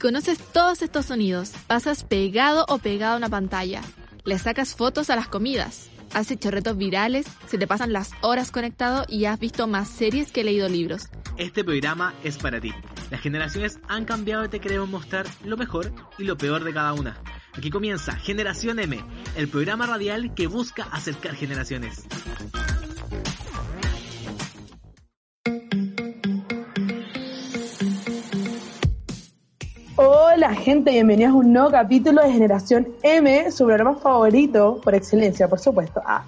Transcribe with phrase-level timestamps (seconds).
[0.00, 3.82] Conoces todos estos sonidos, pasas pegado o pegado a una pantalla,
[4.24, 8.52] le sacas fotos a las comidas, has hecho retos virales, se te pasan las horas
[8.52, 11.08] conectado y has visto más series que leído libros.
[11.36, 12.72] Este programa es para ti.
[13.10, 16.92] Las generaciones han cambiado y te queremos mostrar lo mejor y lo peor de cada
[16.92, 17.20] una.
[17.54, 19.04] Aquí comienza Generación M,
[19.36, 22.04] el programa radial que busca acercar generaciones.
[30.48, 35.46] Hola gente, bienvenidos a un nuevo capítulo de Generación M, su programa favorito, por excelencia,
[35.46, 36.00] por supuesto.
[36.06, 36.24] Ah.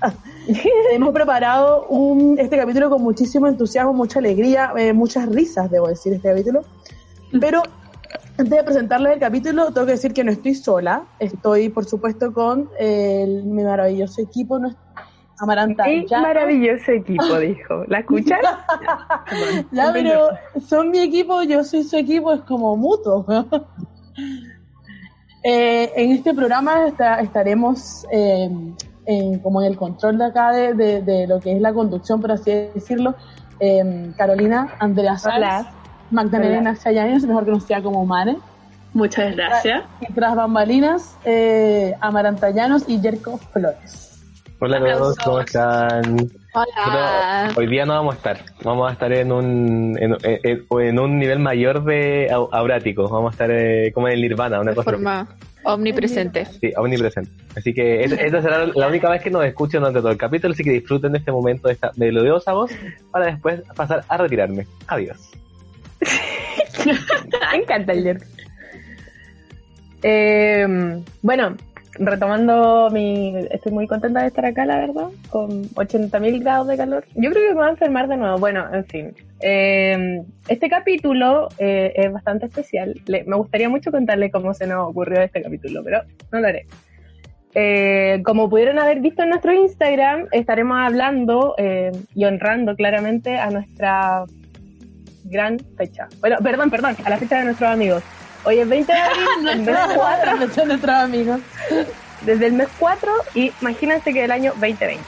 [0.93, 6.13] Hemos preparado un, este capítulo con muchísimo entusiasmo, mucha alegría, eh, muchas risas, debo decir,
[6.13, 6.65] este capítulo.
[7.41, 7.63] Pero
[8.37, 12.31] antes de presentarles el capítulo, tengo que decir que no estoy sola, estoy por supuesto
[12.35, 14.61] con el, mi maravilloso equipo,
[15.41, 15.85] Amaranta.
[15.87, 17.85] Un maravilloso equipo, dijo.
[17.87, 18.39] ¿La escuchas?
[19.73, 20.29] ya, pero
[20.61, 23.25] son mi equipo, yo soy su equipo, es como mutuo.
[25.43, 26.87] Eh, en este programa
[27.21, 28.51] estaremos eh,
[29.07, 32.33] en, como en el control de acá de, de, lo que es la conducción, por
[32.33, 33.15] así decirlo.
[33.59, 35.67] Eh, Carolina, Andrea Salas,
[36.11, 38.39] Magdalena Sayanes, mejor conocida como Mane.
[38.93, 39.85] Muchas gracias.
[40.01, 44.21] Y tras bambalinas, eh, Amaranta Llanos y Jerko Flores.
[44.59, 46.31] Hola a todos, ¿cómo están?
[46.53, 47.53] Hola.
[47.57, 51.39] hoy día no vamos a estar, vamos a estar en un en, en, un nivel
[51.39, 55.29] mayor de aurático, vamos a estar eh, como en el nirvana, una de cosa forma
[55.63, 56.47] omnipresente.
[56.47, 57.31] Sí, omnipresente.
[57.57, 60.65] Así que esta será la única vez que nos escuchen durante todo el capítulo, así
[60.65, 62.73] que disfruten de este momento de esta melodiosa voz
[63.13, 64.67] para después pasar a retirarme.
[64.89, 65.31] Adiós.
[66.85, 68.19] Me encanta el
[70.03, 71.57] eh, bueno,
[71.95, 73.35] retomando mi...
[73.51, 77.05] Estoy muy contenta de estar acá, la verdad, con 80.000 grados de calor.
[77.15, 78.39] Yo creo que me voy a enfermar de nuevo.
[78.39, 79.15] Bueno, en fin.
[79.41, 83.01] Eh, este capítulo eh, es bastante especial.
[83.09, 86.67] me gustaría mucho contarle cómo se nos ocurrió este capítulo, pero no lo haré.
[87.55, 91.57] Eh, como pudieron haber visto en nuestro Instagram, estaremos hablando
[92.15, 94.25] y honrando claramente a nuestra
[95.25, 96.09] gran fecha.
[96.21, 98.03] Bueno, perdón, perdón, a la fecha de nuestros amigos.
[98.45, 100.37] Hoy es 20 de abril, el mes 4.
[100.67, 101.41] nuestros amigos.
[102.23, 105.03] Desde el mes 4 y imagínense que el año 2020.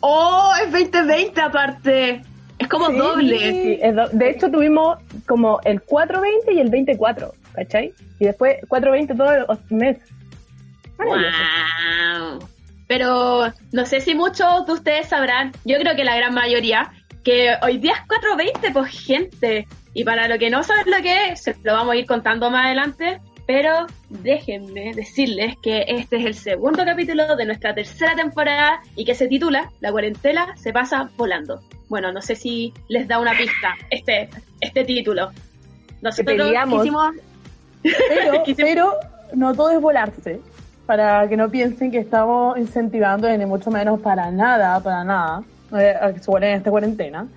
[0.00, 0.52] ¡Oh!
[0.62, 2.22] Es 2020 aparte.
[2.58, 3.38] Es como doble.
[3.38, 3.80] Sí,
[4.12, 7.92] de hecho, tuvimos como el 420 y el 24, ¿cachai?
[8.20, 10.08] Y después 420 todos los meses.
[10.98, 12.48] ¡Wow!
[12.86, 16.92] Pero no sé si muchos de ustedes sabrán, yo creo que la gran mayoría,
[17.24, 19.66] que hoy día es 420, pues gente.
[19.94, 22.50] Y para lo que no saben lo que es, se lo vamos a ir contando
[22.50, 28.80] más adelante, pero déjenme decirles que este es el segundo capítulo de nuestra tercera temporada
[28.96, 31.60] y que se titula La cuarentena se pasa volando.
[31.88, 34.28] Bueno, no sé si les da una pista este,
[34.60, 35.30] este título.
[36.02, 37.14] Nosotros quisimos...
[37.82, 38.94] Pero, pero
[39.32, 40.40] no todo es volarse,
[40.86, 45.42] para que no piensen que estamos incentivando, ni mucho menos para nada, para nada,
[45.78, 47.28] eh, a que se vuelen en esta cuarentena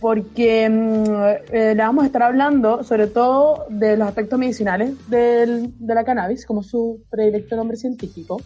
[0.00, 5.70] porque mm, eh, le vamos a estar hablando sobre todo de los aspectos medicinales de
[5.80, 8.40] la cannabis, como su predilecto nombre científico.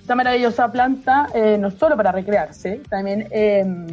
[0.00, 3.86] Esta maravillosa planta, eh, no solo para recrearse, también em,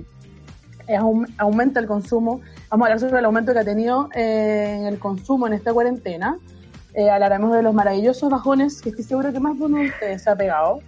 [1.37, 2.41] aumenta el consumo.
[2.69, 5.73] Vamos a hablar sobre el aumento que ha tenido eh, en el consumo en esta
[5.73, 6.37] cuarentena.
[7.11, 10.29] hablaremos de los maravillosos bajones que estoy seguro que más de uno de ustedes se
[10.31, 10.79] ha pegado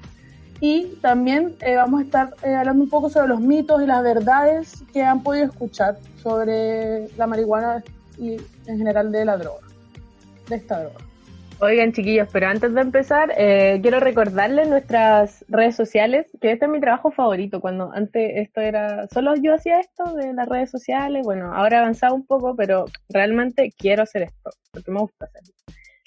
[0.61, 4.03] y también eh, vamos a estar eh, hablando un poco sobre los mitos y las
[4.03, 7.83] verdades que han podido escuchar sobre la marihuana
[8.17, 8.37] y
[8.67, 9.65] en general de la droga,
[10.49, 10.99] de esta droga.
[11.61, 16.71] Oigan chiquillos, pero antes de empezar, eh, quiero recordarles nuestras redes sociales, que este es
[16.71, 21.25] mi trabajo favorito, cuando antes esto era, solo yo hacía esto de las redes sociales,
[21.25, 25.53] bueno, ahora he avanzado un poco, pero realmente quiero hacer esto, porque me gusta hacerlo.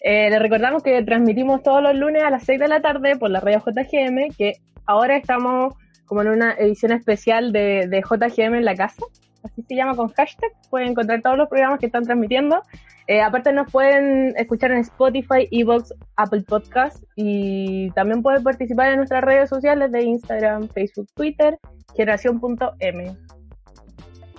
[0.04, 3.30] Eh, les recordamos que transmitimos todos los lunes a las 6 de la tarde por
[3.30, 4.54] la radio JGM, que
[4.84, 5.74] ahora estamos
[6.06, 9.02] como en una edición especial de, JGM en la casa,
[9.44, 12.62] así se llama con hashtag, pueden encontrar todos los programas que están transmitiendo.
[13.06, 18.96] Eh, aparte nos pueden escuchar en Spotify, Evox, Apple Podcast y también pueden participar en
[18.98, 21.58] nuestras redes sociales de Instagram, Facebook, Twitter,
[21.96, 23.16] generación.m.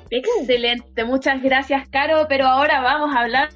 [0.10, 3.50] Excelente, muchas gracias Caro, pero ahora vamos a hablar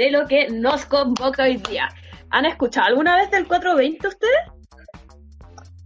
[0.00, 1.86] de lo que nos convoca hoy día.
[2.30, 4.34] ¿Han escuchado alguna vez del 420 ustedes?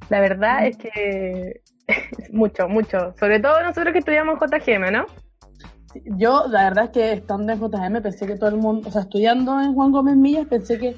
[0.08, 1.62] La verdad es que
[2.30, 3.12] mucho, mucho.
[3.18, 5.06] Sobre todo nosotros que estudiamos JGM, ¿no?
[6.16, 9.02] Yo, la verdad es que estando en JGM pensé que todo el mundo, o sea,
[9.02, 10.96] estudiando en Juan Gómez Millas, pensé que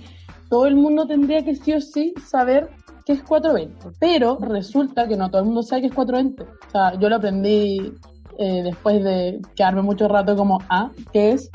[0.50, 2.68] todo el mundo tendría que sí o sí saber
[3.06, 3.96] qué es 420.
[3.98, 6.42] Pero resulta que no todo el mundo sabe qué es 420.
[6.42, 7.94] O sea, yo lo aprendí
[8.38, 11.50] eh, después de quedarme mucho rato como, ah, ¿qué es?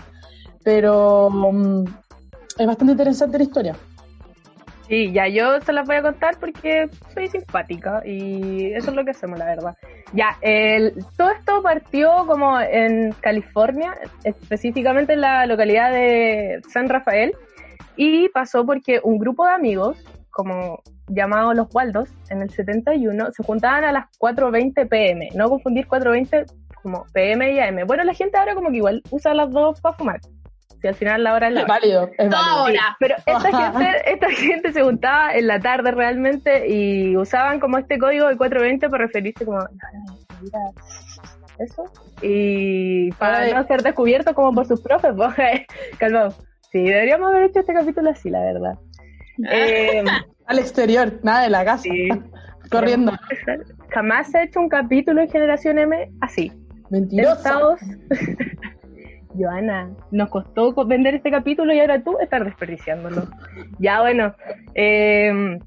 [0.63, 1.85] Pero mm,
[2.57, 3.75] es bastante interesante la historia.
[4.91, 9.05] Sí, ya yo se las voy a contar porque soy simpática y eso es lo
[9.05, 9.77] que hacemos, la verdad.
[10.11, 17.33] Ya, el, todo esto partió como en California, específicamente en la localidad de San Rafael,
[17.95, 23.43] y pasó porque un grupo de amigos, como llamados los Waldos, en el 71, se
[23.43, 27.87] juntaban a las 4.20 pm, no confundir 4.20 como PM y AM.
[27.87, 30.19] Bueno, la gente ahora como que igual usa las dos para fumar.
[30.81, 32.37] Si al final la hora es la Es válido, es válido.
[32.37, 32.97] Ahora.
[32.99, 37.99] pero esta gente, esta gente se juntaba en la tarde realmente y usaban como este
[37.99, 39.59] código de 420 para referirse como
[40.41, 40.59] mira,
[41.59, 41.83] eso
[42.21, 43.53] y para Ay.
[43.53, 45.35] no ser descubiertos como por sus profes, pues,
[45.97, 46.33] calmado.
[46.71, 48.75] Sí, deberíamos haber hecho este capítulo así, la verdad.
[49.49, 50.03] Eh,
[50.47, 51.83] Al exterior, nada de la casa.
[51.83, 52.09] sí.
[52.69, 53.11] Corriendo.
[53.89, 56.51] Jamás se ha hecho un capítulo en Generación M así.
[56.89, 57.59] Mentirosa.
[59.37, 63.27] Joana, nos costó co- vender este capítulo y ahora tú estás desperdiciándolo.
[63.79, 64.33] Ya bueno,
[64.75, 65.57] eh,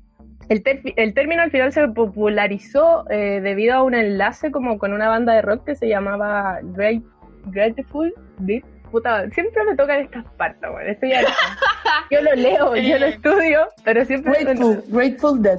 [0.48, 0.62] el,
[0.96, 5.32] el término al final se popularizó eh, debido a un enlace como con una banda
[5.34, 7.02] de rock que se llamaba Great,
[7.46, 8.62] Grateful Dead.
[8.90, 11.32] Puta, siempre me tocan estas partes, bueno, estoy harta.
[12.10, 14.32] Yo lo leo, yo lo estudio, pero siempre...
[14.44, 15.58] Grateful, Grateful Dead.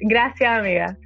[0.00, 0.96] Gracias, amiga.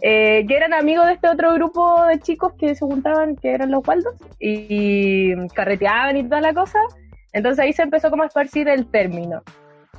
[0.00, 3.70] Eh, que eran amigos de este otro grupo de chicos que se juntaban, que eran
[3.72, 6.78] los Waldos, y, carreteaban y toda la cosa.
[7.32, 9.42] Entonces ahí se empezó como a esparcir el término.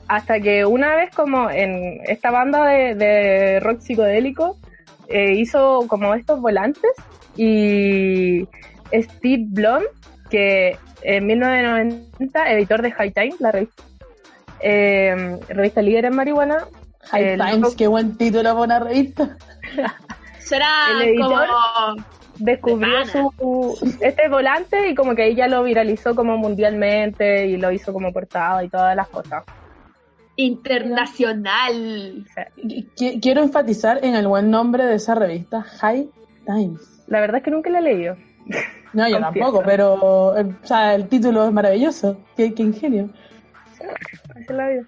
[0.08, 4.58] Hasta que una vez como en esta banda de, de rock psicodélico
[5.08, 6.92] eh, hizo como estos volantes
[7.36, 8.48] y
[8.94, 9.84] Steve Blum,
[10.30, 13.84] que en 1990, editor de High Time, la revista,
[14.62, 16.66] eh, revista líder en marihuana,
[17.12, 19.38] High El Times, loco- qué buen título para una revista.
[20.40, 22.04] Será El editor- como
[22.38, 27.92] descubrió su este volante y como que ella lo viralizó como mundialmente y lo hizo
[27.92, 29.44] como portada y todas las cosas.
[30.38, 32.26] internacional.
[32.96, 36.10] Qu- Quiero enfatizar en el buen nombre de esa revista, High
[36.46, 37.04] Times.
[37.08, 38.16] la verdad es que nunca la he leído.
[38.94, 39.46] No, yo Confieso.
[39.52, 42.18] tampoco, pero el, o sea, el título es maravilloso.
[42.36, 43.10] Qué, qué ingenio.
[43.74, 43.84] Así
[44.48, 44.84] es la vida.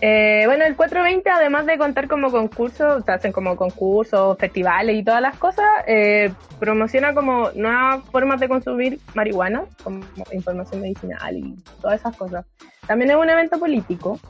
[0.00, 4.96] Eh, bueno, el 420, además de contar como concursos, o sea, hacen como concursos, festivales
[4.96, 10.00] y todas las cosas, eh, promociona como nuevas formas de consumir marihuana, como
[10.32, 12.46] información medicinal y todas esas cosas.
[12.86, 14.20] También es un evento político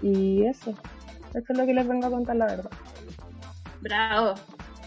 [0.00, 0.70] y eso,
[1.34, 2.70] eso es lo que les vengo a contar la verdad.
[3.80, 4.34] Bravo.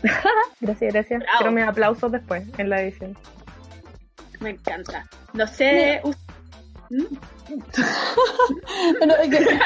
[0.61, 1.19] Gracias, gracias.
[1.19, 1.37] Bravo.
[1.37, 3.15] Quiero mis aplausos después en la edición.
[4.39, 5.05] Me encanta.
[5.33, 6.01] No sé.
[6.89, 7.15] ¿Mm?
[8.97, 9.59] Bueno, es que-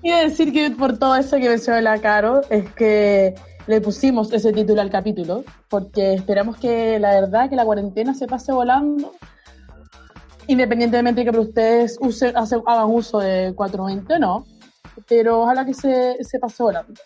[0.00, 3.34] quiero decir que por todo eso que mencionó la Caro, es que
[3.66, 8.26] le pusimos ese título al capítulo, porque esperamos que la verdad que la cuarentena se
[8.26, 9.12] pase volando,
[10.48, 14.46] independientemente de que ustedes usen, hacen- hagan uso de 420 o no,
[15.08, 17.00] pero ojalá que se, se pase volando.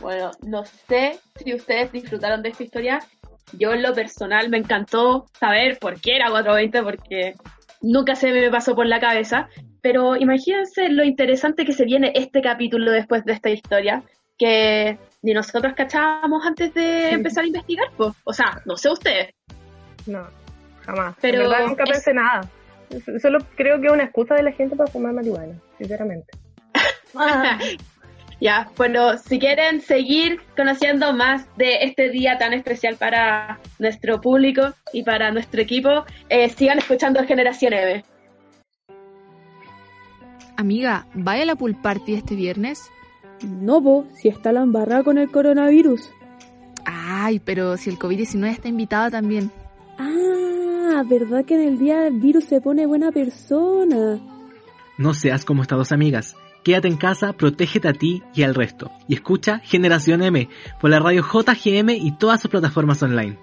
[0.00, 3.00] Bueno, no sé si ustedes disfrutaron de esta historia.
[3.58, 7.34] Yo en lo personal me encantó saber por qué era 420, porque
[7.84, 9.48] nunca se me pasó por la cabeza.
[9.82, 14.02] Pero imagínense lo interesante que se viene este capítulo después de esta historia,
[14.38, 17.88] que ni nosotros cachábamos antes de empezar a investigar.
[17.96, 18.14] pues.
[18.24, 19.34] O sea, no sé ustedes.
[20.06, 20.26] No,
[20.84, 21.14] jamás.
[21.20, 22.48] Pero verdad nunca es- pensé nada.
[23.20, 26.26] Solo creo que es una excusa de la gente para fumar marihuana, sinceramente.
[28.40, 34.74] Ya, bueno, si quieren seguir conociendo más de este día tan especial para nuestro público
[34.92, 38.04] y para nuestro equipo, eh, sigan escuchando Generación M.
[40.56, 42.90] Amiga, ¿vaya a la pool party este viernes?
[43.42, 46.10] No, po, si está la embarrada con el coronavirus.
[46.84, 49.50] Ay, pero si el COVID-19 está invitado también.
[49.98, 54.20] Ah, ¿verdad que en el día del virus se pone buena persona?
[54.96, 56.36] No seas como estas dos amigas.
[56.64, 58.90] Quédate en casa, protégete a ti y al resto.
[59.06, 60.48] Y escucha Generación M
[60.80, 63.38] por la radio JGM y todas sus plataformas online.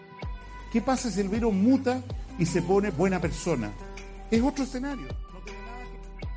[0.73, 2.01] ¿Qué pasa si el virus muta
[2.39, 3.71] y se pone buena persona?
[4.31, 5.07] Es otro escenario.
[5.33, 6.31] No tiene nada que-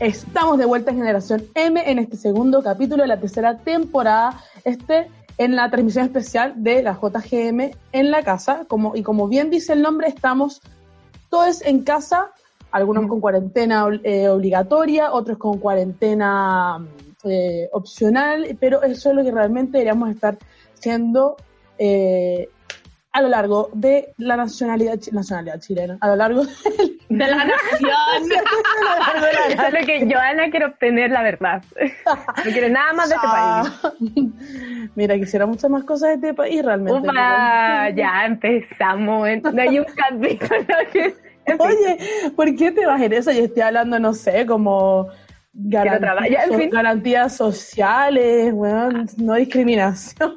[0.00, 5.08] Estamos de vuelta en Generación M en este segundo capítulo de la tercera temporada, este
[5.38, 8.64] en la transmisión especial de la JGM en la casa.
[8.68, 10.62] Como, y como bien dice el nombre, estamos
[11.28, 12.30] todos en casa,
[12.70, 16.84] algunos con cuarentena eh, obligatoria, otros con cuarentena
[17.24, 20.38] eh, opcional, pero eso es lo que realmente deberíamos estar
[20.74, 21.36] siendo
[21.78, 22.48] eh,
[23.16, 26.52] a lo largo de la nacionalidad, nacionalidad chilena, a lo largo de,
[27.08, 28.28] De la nación.
[29.56, 31.62] Solo que Joana quiere obtener la verdad.
[32.44, 34.90] No quiere nada más de este país.
[34.94, 37.00] Mira, quisiera muchas más cosas de este país realmente.
[37.00, 39.28] Upa, ya empezamos.
[39.52, 41.14] No hay un capítulo que...
[41.58, 41.98] Oye,
[42.36, 43.32] ¿por qué te vas en eso?
[43.32, 45.08] Yo estoy hablando, no sé, como.
[45.54, 46.70] Ya, en garantías, fin.
[46.70, 50.34] garantías sociales, weón, no discriminación.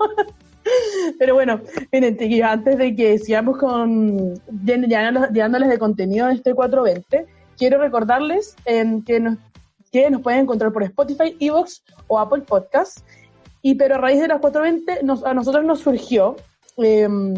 [1.17, 1.61] Pero bueno,
[1.91, 7.25] miren, chiquillos, antes de que sigamos con llen- llenándoles de contenido de este 420,
[7.57, 9.37] quiero recordarles em, que, nos,
[9.91, 13.03] que nos pueden encontrar por Spotify, Evox o Apple Podcasts.
[13.61, 16.37] Y pero a raíz de las 420, nos, a nosotros nos surgió
[16.77, 17.35] em,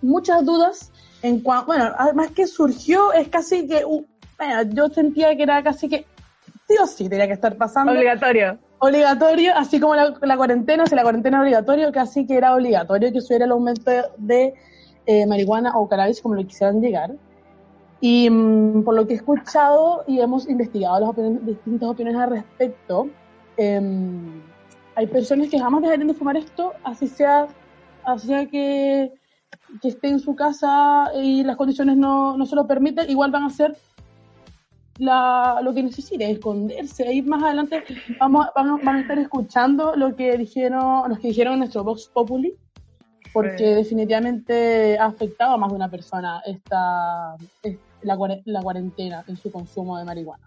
[0.00, 5.42] muchas dudas en cuanto, bueno, además que surgió, es casi que, bueno, yo sentía que
[5.42, 6.06] era casi que
[6.68, 8.58] sí o sí tenía que estar pasando Obligatorio.
[8.78, 13.20] Obligatorio, así como la, cuarentena, si la cuarentena es obligatorio, casi que era obligatorio que
[13.20, 14.54] subiera el aumento de,
[15.06, 17.12] eh, marihuana o cannabis como lo quisieran llegar.
[18.00, 22.30] Y mm, por lo que he escuchado y hemos investigado las opiniones- distintas opiniones al
[22.30, 23.08] respecto,
[23.56, 24.40] em,
[24.94, 27.48] hay personas que jamás dejarían de fumar esto, así sea,
[28.04, 29.12] así sea que,
[29.82, 33.46] esté en su casa y las condiciones no, no se lo permiten, igual van a
[33.46, 33.76] hacer
[34.98, 37.06] la, lo que necesite, esconderse.
[37.06, 37.82] Ahí más adelante
[38.18, 42.08] vamos, a- van, a- estar escuchando lo que dijeron, los que dijeron en nuestro Vox
[42.12, 42.54] Populi,
[43.32, 43.74] porque Sí.
[43.74, 49.50] definitivamente ha afectado a más de una persona esta, es- la, la cuarentena en su
[49.50, 50.44] consumo de marihuana.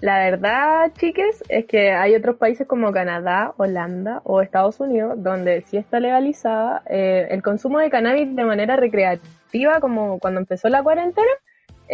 [0.00, 5.62] La verdad, chiques, es que hay otros países como Canadá, Holanda o Estados Unidos donde
[5.62, 10.82] sí está legalizada eh, el consumo de cannabis de manera recreativa, como cuando empezó la
[10.82, 11.30] cuarentena.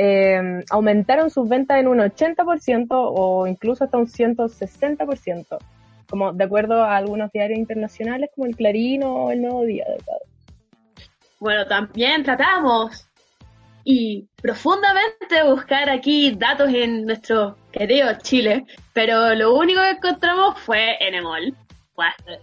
[0.01, 5.59] Eh, aumentaron sus ventas en un 80% o incluso hasta un 160%,
[6.09, 9.99] como de acuerdo a algunos diarios internacionales como el Clarín o el Nuevo Día de.
[11.41, 13.09] Bueno, también tratamos
[13.83, 20.97] y profundamente buscar aquí datos en nuestro querido Chile, pero lo único que encontramos fue
[21.01, 21.57] Enemol.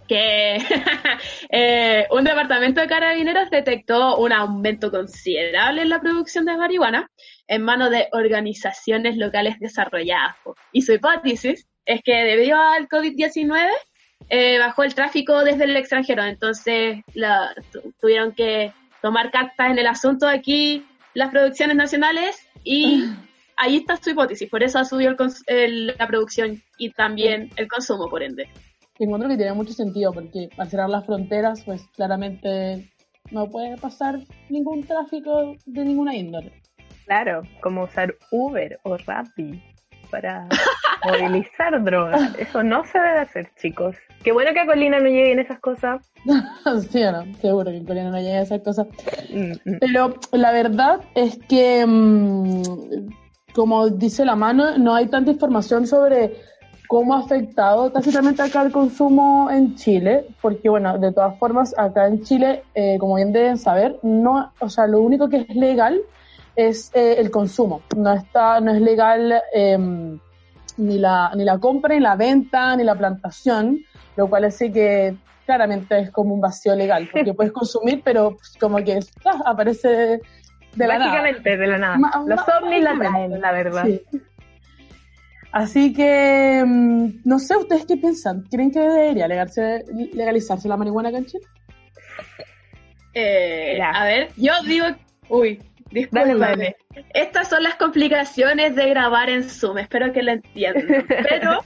[0.08, 0.58] Que
[1.50, 7.10] eh, un departamento de carabineros detectó un aumento considerable en la producción de marihuana
[7.48, 10.36] en manos de organizaciones locales desarrolladas.
[10.72, 13.68] Y su hipótesis es que debido al COVID-19
[14.28, 18.72] eh, bajó el tráfico desde el extranjero, entonces la, tu- tuvieron que
[19.02, 20.84] tomar cartas en el asunto aquí
[21.14, 23.04] las producciones nacionales y
[23.56, 25.14] ahí está su hipótesis, por eso ha subido
[25.46, 28.48] el- la producción y también el consumo, por ende.
[28.98, 32.90] Encuentro que tiene mucho sentido, porque al cerrar las fronteras, pues claramente
[33.30, 36.52] no puede pasar ningún tráfico de ninguna índole.
[37.04, 39.62] Claro, como usar Uber o Rappi
[40.10, 40.48] para
[41.04, 42.34] movilizar drogas.
[42.38, 43.96] Eso no se debe hacer, chicos.
[44.24, 46.00] Qué bueno que a Colina no lleguen esas cosas.
[46.90, 48.88] sí no, seguro que en Corea no llega a esas cosas.
[49.32, 49.78] Mm, mm.
[49.80, 52.62] Pero la verdad es que, mm,
[53.54, 56.36] como dice la mano, no hay tanta información sobre
[56.88, 62.06] cómo ha afectado tácitamente acá el consumo en Chile, porque bueno, de todas formas, acá
[62.06, 66.00] en Chile, eh, como bien deben saber, no, o sea, lo único que es legal
[66.54, 67.82] es eh, el consumo.
[67.96, 70.18] No está, no es legal em,
[70.78, 73.78] ni la, ni la compra, ni la venta, ni la plantación,
[74.16, 75.14] lo cual hace que
[75.44, 80.20] claramente es como un vacío legal, porque puedes consumir, pero como que ah, aparece
[80.74, 81.10] de la nada.
[81.12, 81.96] Mágicamente, de la nada.
[81.98, 83.84] Ma- Los ovnis la traen, la verdad.
[83.84, 84.02] Sí.
[85.56, 88.42] Así que, mm, no sé, ¿ustedes qué piensan?
[88.50, 91.46] ¿Creen que debería legalizarse, legalizarse la marihuana acá en Chile?
[93.14, 94.84] Eh, a ver, yo digo,
[95.30, 95.58] uy,
[95.90, 96.76] discúlpame.
[97.14, 101.06] Estas son las complicaciones de grabar en Zoom, espero que lo entiendan.
[101.26, 101.64] Pero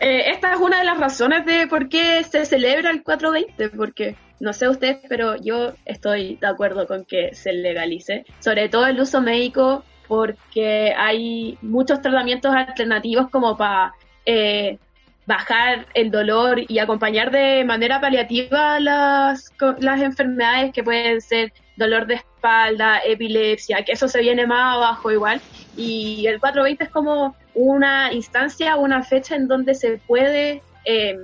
[0.00, 4.16] eh, esta es una de las razones de por qué se celebra el 420, porque
[4.40, 9.00] no sé ustedes, pero yo estoy de acuerdo con que se legalice, sobre todo el
[9.00, 13.92] uso médico, porque hay muchos tratamientos alternativos como para
[14.26, 14.78] eh,
[15.26, 22.06] bajar el dolor y acompañar de manera paliativa las, las enfermedades que pueden ser dolor
[22.06, 25.40] de espalda, epilepsia, que eso se viene más abajo igual.
[25.76, 31.18] Y el 420 es como una instancia, una fecha en donde se puede, eh,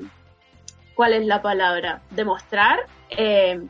[0.95, 2.03] ¿cuál es la palabra?
[2.11, 2.81] Demostrar.
[3.11, 3.61] eh,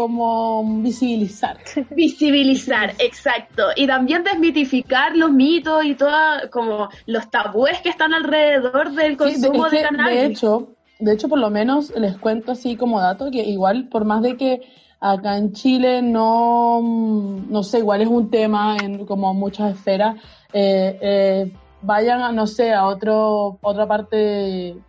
[0.00, 1.58] Como visibilizar.
[1.90, 8.92] visibilizar, exacto, y también desmitificar los mitos y toda, como los tabúes que están alrededor
[8.92, 10.14] del Sí, de, consumo de, que, cannabis.
[10.14, 14.06] de hecho, de hecho, por lo menos les cuento así como dato que igual, por
[14.06, 14.60] más de que
[15.00, 20.16] acá en Chile no, mm, no sé, igual es un tema en como muchas esferas,
[20.54, 21.52] eh, eh,
[21.82, 24.16] vayan, a, no sé, a otro, otra parte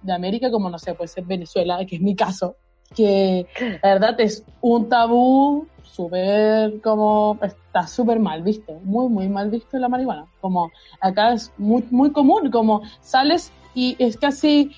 [0.01, 2.55] de América, como no sé, puede ser Venezuela, que es mi caso,
[2.95, 3.47] que
[3.81, 9.77] la verdad es un tabú súper como está súper mal visto, muy muy mal visto
[9.77, 10.25] la marihuana.
[10.39, 10.71] Como
[11.01, 14.71] acá es muy muy común, como sales y es casi,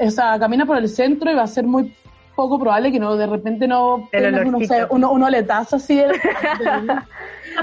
[0.00, 1.90] o sea, camina por el centro y va a ser muy
[2.36, 4.58] poco probable que no de repente no El uno,
[4.90, 6.02] uno, uno letazo así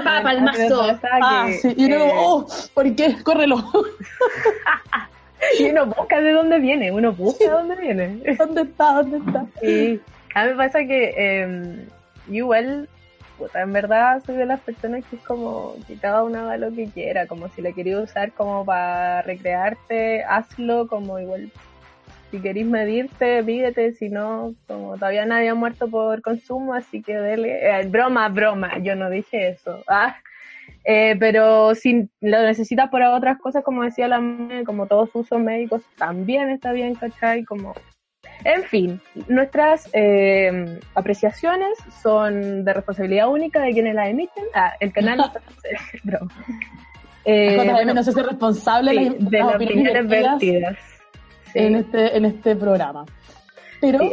[0.06, 1.00] Pa- palmazo.
[1.22, 3.18] ah, sí, y uno Eh, como, oh, ¿por qué?
[3.24, 3.58] Córrelo.
[5.60, 8.36] Y uno busca de dónde viene, uno busca de dónde viene.
[8.38, 8.94] ¿Dónde está?
[8.94, 9.46] ¿Dónde está?
[9.62, 10.00] Sí,
[10.34, 11.86] a mí me pasa que eh,
[12.30, 12.88] igual,
[13.38, 16.74] puta, en verdad soy de las personas que es como que cada uno haga lo
[16.74, 21.52] que quiera, como si la quería usar como para recrearte, hazlo, como igual
[22.32, 27.14] si queréis medirte, mídete, si no, como todavía nadie ha muerto por consumo, así que
[27.14, 29.84] dele, eh, broma, broma, yo no dije eso.
[29.86, 30.16] Ah,
[30.84, 34.22] eh, pero si lo necesitas por otras cosas, como decía la
[34.66, 37.44] como todos usos médicos, también está bien, ¿cachai?
[37.44, 37.74] Como
[38.44, 44.46] en fin, nuestras eh, apreciaciones son de responsabilidad única de quienes las emiten.
[44.54, 45.32] Ah, el canal no
[46.04, 46.32] Broma.
[47.26, 50.78] Eh, bueno, no se hace responsable sí, de las, opiniones vertidas vertidas.
[51.54, 51.60] Sí.
[51.60, 53.06] en este en este programa.
[53.80, 54.12] Pero Sí,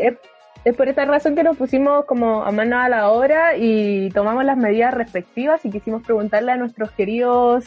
[0.64, 4.44] es, por esta razón que nos pusimos como a mano a la obra y tomamos
[4.44, 7.64] las medidas respectivas y quisimos preguntarle a nuestros queridos,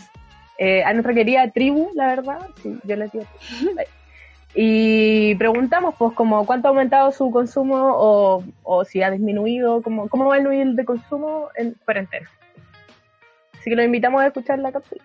[0.57, 3.75] eh, a nuestra querida tribu, la verdad, sí, yo les digo tribu.
[4.53, 10.10] Y preguntamos, pues, como cuánto ha aumentado su consumo o, o si ha disminuido, como,
[10.10, 12.29] cómo va el nivel de consumo en cuarentena.
[13.53, 15.01] Así que los invitamos a escuchar la cápsula.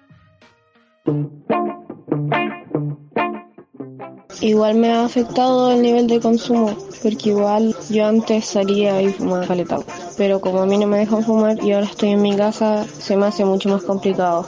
[4.40, 9.46] Igual me ha afectado el nivel de consumo, porque igual yo antes salía y fumaba
[9.46, 9.84] caletado,
[10.16, 13.16] pero como a mí no me dejan fumar y ahora estoy en mi casa, se
[13.16, 14.46] me hace mucho más complicado.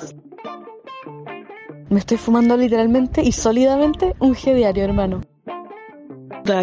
[1.88, 5.22] Me estoy fumando literalmente y sólidamente un G diario, hermano.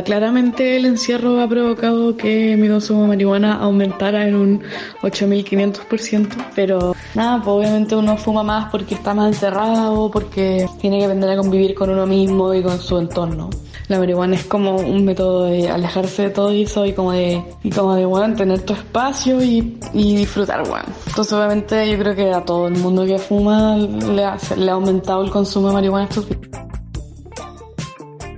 [0.03, 4.63] Claramente el encierro ha provocado que mi consumo de marihuana aumentara en un
[5.03, 11.05] 8500%, pero nada, pues obviamente uno fuma más porque está más encerrado, porque tiene que
[11.05, 13.51] aprender a convivir con uno mismo y con su entorno.
[13.87, 17.69] La marihuana es como un método de alejarse de todo eso y como de, y
[17.69, 20.87] como de, bueno, tener tu espacio y, y disfrutar, bueno.
[21.05, 24.73] Entonces obviamente yo creo que a todo el mundo que fuma le ha, le ha
[24.73, 26.64] aumentado el consumo de marihuana estos días.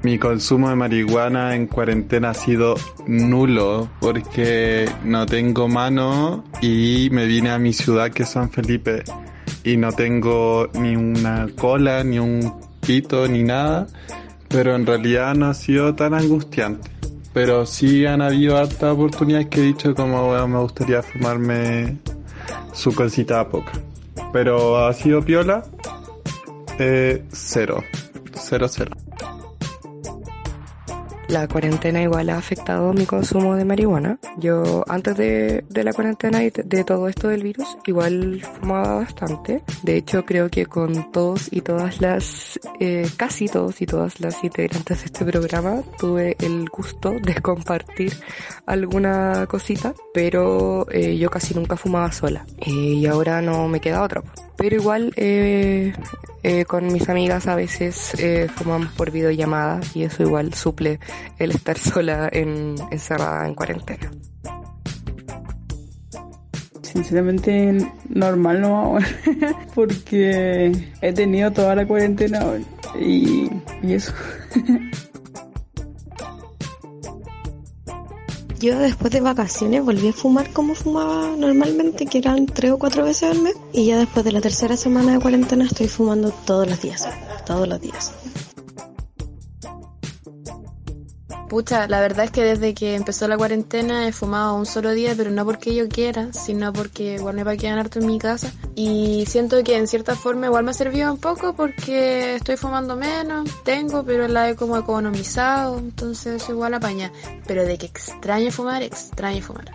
[0.04, 2.76] Mi consumo de marihuana en cuarentena ha sido
[3.08, 9.04] nulo porque no tengo mano y me vine a mi ciudad que es San Felipe
[9.64, 13.88] y no tengo ni una cola, ni un pito, ni nada,
[14.48, 16.90] pero en realidad no ha sido tan angustiante.
[17.34, 21.98] Pero sí han habido hartas oportunidades que he dicho como "Bueno, me gustaría fumarme
[22.74, 23.74] su cosita poca.
[24.32, 25.64] Pero ha sido piola,
[26.80, 27.84] eh, cero,
[28.34, 28.92] cero, cero.
[31.28, 34.18] La cuarentena igual ha afectado mi consumo de marihuana.
[34.38, 39.62] Yo antes de, la cuarentena y de, todo esto del virus, igual fumaba bastante.
[39.84, 44.42] De hecho, creo que con todos y todas las, eh, casi todos y todas las
[44.42, 48.14] integrantes de este programa, tuve el gusto de compartir
[48.66, 52.46] alguna cosita, pero eh, yo casi nunca fumaba sola.
[52.60, 54.24] Eh, y ahora no me queda otra.
[54.58, 55.94] Pero igual eh,
[56.44, 58.48] eh, con mis amigas a veces eh,
[58.98, 61.00] por videollamada y eso igual suple
[61.38, 64.12] el estar sola en, encerrada en cuarentena.
[66.82, 67.78] Sinceramente
[68.10, 68.98] normal no
[69.76, 72.40] porque he tenido toda la cuarentena
[73.00, 73.52] y,
[73.84, 74.14] y eso.
[78.60, 83.04] Yo después de vacaciones volví a fumar como fumaba normalmente, que eran tres o cuatro
[83.04, 83.56] veces al mes.
[83.72, 87.08] Y ya después de la tercera semana de cuarentena estoy fumando todos los días,
[87.46, 88.12] todos los días.
[91.50, 95.14] Pucha, la verdad es que desde que empezó la cuarentena he fumado un solo día,
[95.16, 98.20] pero no porque yo quiera, sino porque igual me va a quedar harto en mi
[98.20, 98.52] casa.
[98.76, 102.98] Y siento que en cierta forma igual me ha servido un poco porque estoy fumando
[102.98, 107.14] menos, tengo, pero la he como economizado, entonces igual apaña.
[107.48, 109.72] Pero de que extraño fumar, extraño fumar.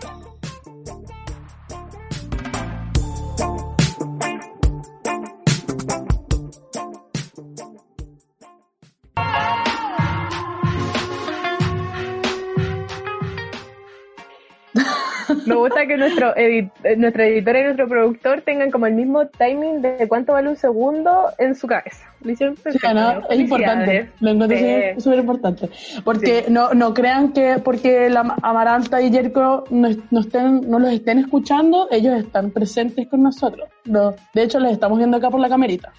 [15.45, 19.27] Me gusta que nuestro, edit eh, nuestro editor y nuestro productor tengan como el mismo
[19.27, 22.05] timing de cuánto vale un segundo en su cabeza.
[22.21, 22.93] Lo hicieron Sí, perfecto.
[22.93, 25.01] no, es importante, lo encuentro Sí.
[25.01, 25.69] súper- importante.
[26.03, 30.91] Porque no, no crean que porque la Amaranta y Jerko no, no, estén, no los
[30.93, 33.69] estén escuchando, ellos están presentes con nosotros.
[33.85, 35.91] No, de hecho, los estamos viendo acá por la camerita.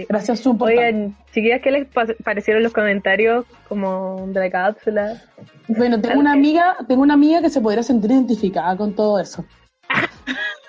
[0.00, 0.06] Sí.
[0.08, 5.22] Gracias, su Oigan, chiquillas, ¿qué les pa- parecieron los comentarios como de la cápsula?
[5.68, 9.44] Bueno, tengo una amiga, tengo una amiga que se podría sentir identificada con todo eso.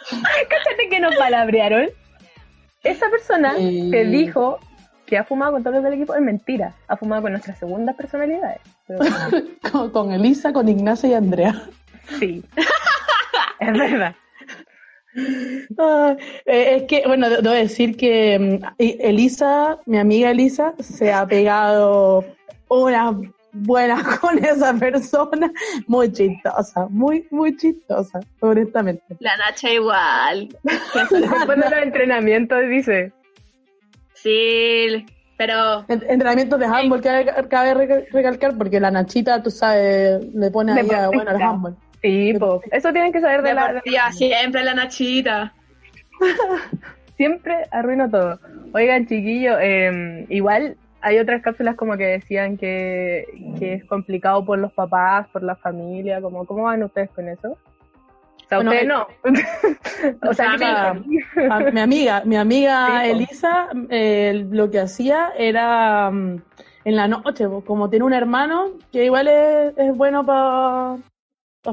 [0.10, 1.88] Cállate que nos palabrearon.
[2.84, 3.90] Esa persona Eh.
[3.92, 4.60] que dijo
[5.06, 6.74] que ha fumado con todos los del equipo es mentira.
[6.88, 8.60] Ha fumado con nuestras segundas personalidades.
[8.88, 9.00] Pero-
[9.72, 11.64] Con, con Elisa, con Ignacia y Andrea.
[12.20, 12.44] sí.
[13.60, 14.16] es verdad.
[15.80, 21.12] Ah, eh, es que, bueno, de- debo decir que mm, Elisa, mi amiga Elisa, se
[21.12, 22.24] ha pegado
[22.70, 23.18] una
[23.52, 25.52] buena con esa persona.
[25.88, 29.04] Muy chistosa, muy, muy chistosa, honestamente.
[29.20, 30.50] La Nacha igual.
[30.64, 33.12] Después de los entrenamientos dice.
[34.14, 35.06] Sí,
[35.38, 40.52] pero En- Entrenamientos de handball, cabe, cabe recal- recalcar, porque la Nachita, tú sabes, le
[40.52, 41.76] pone ahí a, bueno, al handball.
[42.08, 42.62] Sí, po.
[42.72, 43.68] Eso tienen que saber de la...
[43.68, 45.54] deportiva, siempre la Nachita.
[47.18, 48.40] Siempre arruino todo.
[48.74, 53.26] Oigan, chiquillos, eh, igual hay otras cápsulas como que decían que,
[53.58, 57.52] que es complicado por los papás, por la familia, como, ¿cómo van ustedes con eso?
[58.46, 59.08] O sea, Bueno, ustedes eh, no.
[60.30, 60.96] o sea, O sea,
[61.36, 63.10] ¿qué a- mi amiga, mi amiga Sí.
[63.10, 66.42] Elisa, eh, lo que hacía era mm,
[66.86, 70.98] en la noche, como tiene un hermano que igual es, es bueno para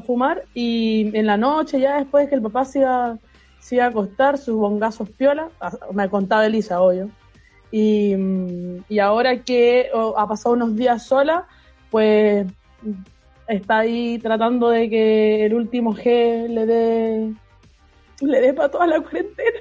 [0.07, 3.19] fumar, y en la noche, ya después que el papá se iba,
[3.61, 5.51] se iba a acostar, sus bongazos piola,
[5.93, 7.11] me contaba Elisa, obvio.
[7.71, 11.47] Y, mm, y ahora que oh, ha pasado unos días sola,
[11.91, 12.47] pues
[13.49, 17.35] está ahí tratando de que el último G le dé
[18.21, 19.59] le dé para toda la cuarentena.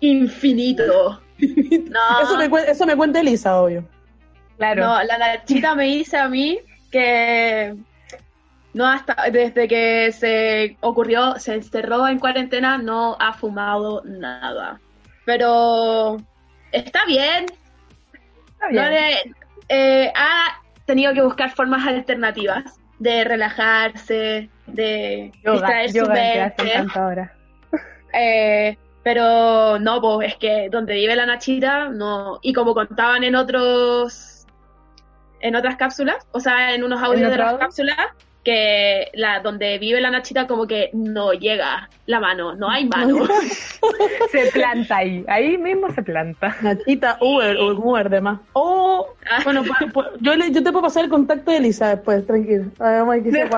[0.00, 1.20] Infinito.
[1.36, 2.20] No.
[2.22, 3.84] Eso me, eso me cuenta Elisa, obvio.
[4.56, 4.86] Claro.
[4.86, 6.58] No, la Nachita me dice a mí
[6.90, 7.74] que
[8.74, 14.80] no hasta desde que se ocurrió, se encerró en cuarentena, no ha fumado nada.
[15.24, 16.16] Pero
[16.72, 17.46] está bien.
[18.52, 18.82] Está bien.
[18.84, 19.34] No le-
[19.68, 25.94] eh, ha tenido que buscar formas alternativas de relajarse, de distraer su
[26.54, 26.72] mente.
[28.16, 32.38] Eh, pero no, pues es que donde vive la Nachita, no.
[32.42, 34.46] Y como contaban en otros.
[35.40, 37.96] En otras cápsulas, o sea, en unos audios de las cápsulas,
[38.44, 43.26] que la donde vive la Nachita, como que no llega la mano, no hay mano.
[44.30, 45.24] Se planta ahí.
[45.26, 46.54] Ahí mismo se planta.
[46.60, 48.40] Nachita, Uber, o Uber, demás.
[48.52, 49.08] Oh,
[49.44, 52.66] bueno, pues, pues, yo, le- yo te puedo pasar el contacto de Elisa después, tranquilo.
[52.78, 53.48] A ver, vamos a ver qué se.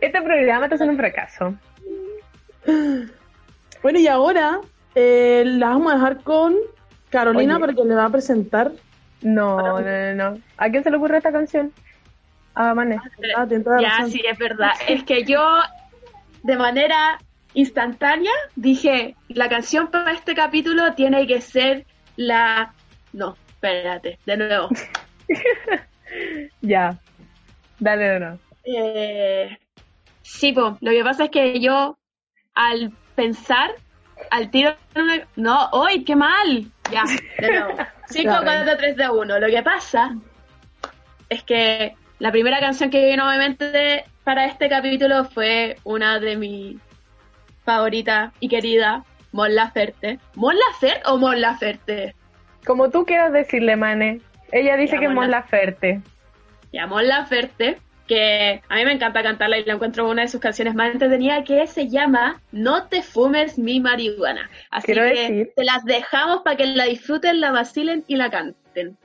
[0.06, 1.54] Este programa está siendo un fracaso.
[3.82, 4.60] Bueno, y ahora
[4.94, 6.54] eh, la vamos a dejar con
[7.10, 7.66] Carolina Oye.
[7.66, 8.72] porque le va a presentar.
[9.22, 10.38] No, no, no, no.
[10.56, 11.72] ¿A quién se le ocurre esta canción?
[12.54, 14.10] Ah, toda la ya, razón.
[14.10, 14.72] sí, es verdad.
[14.86, 15.60] Es que yo,
[16.42, 17.18] de manera
[17.54, 21.86] instantánea, dije, la canción para este capítulo tiene que ser
[22.16, 22.74] la...
[23.12, 24.68] No, espérate, de nuevo.
[26.60, 26.98] Ya.
[27.78, 28.38] Dale de nuevo.
[28.64, 29.58] Eh,
[30.20, 31.96] sí, po, lo que pasa es que yo,
[32.54, 33.70] al pensar,
[34.30, 34.76] al tiro...
[35.36, 36.70] No, ¡Uy, qué mal!
[36.90, 37.04] Ya,
[37.38, 37.76] de nuevo.
[38.08, 39.38] 5, 4, 3, de 1.
[39.38, 40.14] Lo que pasa
[41.30, 46.76] es que la primera canción que vino obviamente para este capítulo fue una de mis
[47.64, 50.20] favoritas y querida, Mon Laferte.
[50.36, 52.14] ¿Mon Laferte o Mon Laferte?
[52.64, 54.20] Como tú quieras decirle, Mane.
[54.52, 56.00] Ella dice Ya, que es Mon Mon Laferte.
[56.72, 60.40] Ya, Mon Laferte, que a mí me encanta cantarla y la encuentro una de sus
[60.40, 64.48] canciones más entretenidas, que se llama No te fumes mi marihuana.
[64.70, 68.30] Así Quiero que decir- te las dejamos para que la disfruten, la vacilen y la
[68.30, 68.96] canten.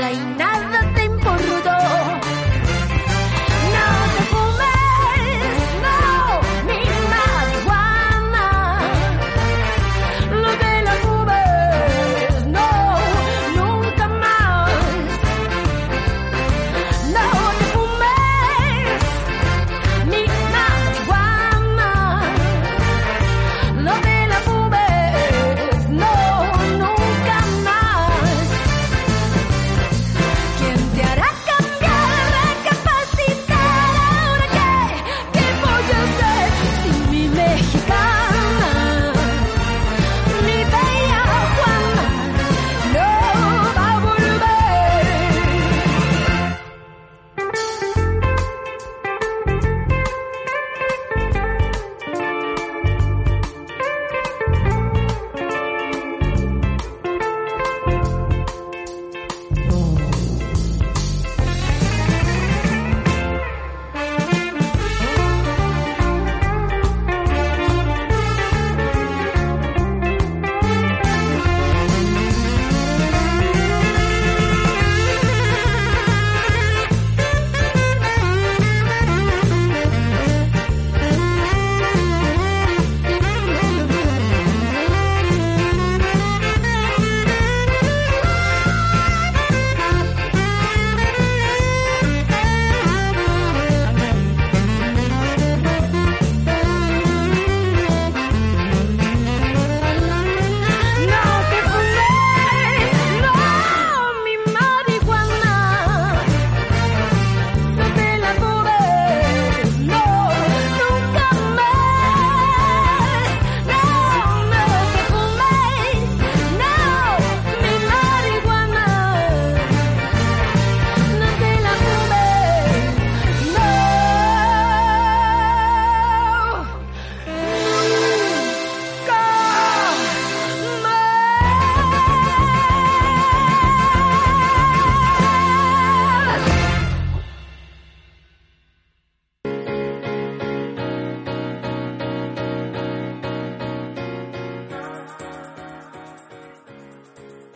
[0.00, 0.49] Toda,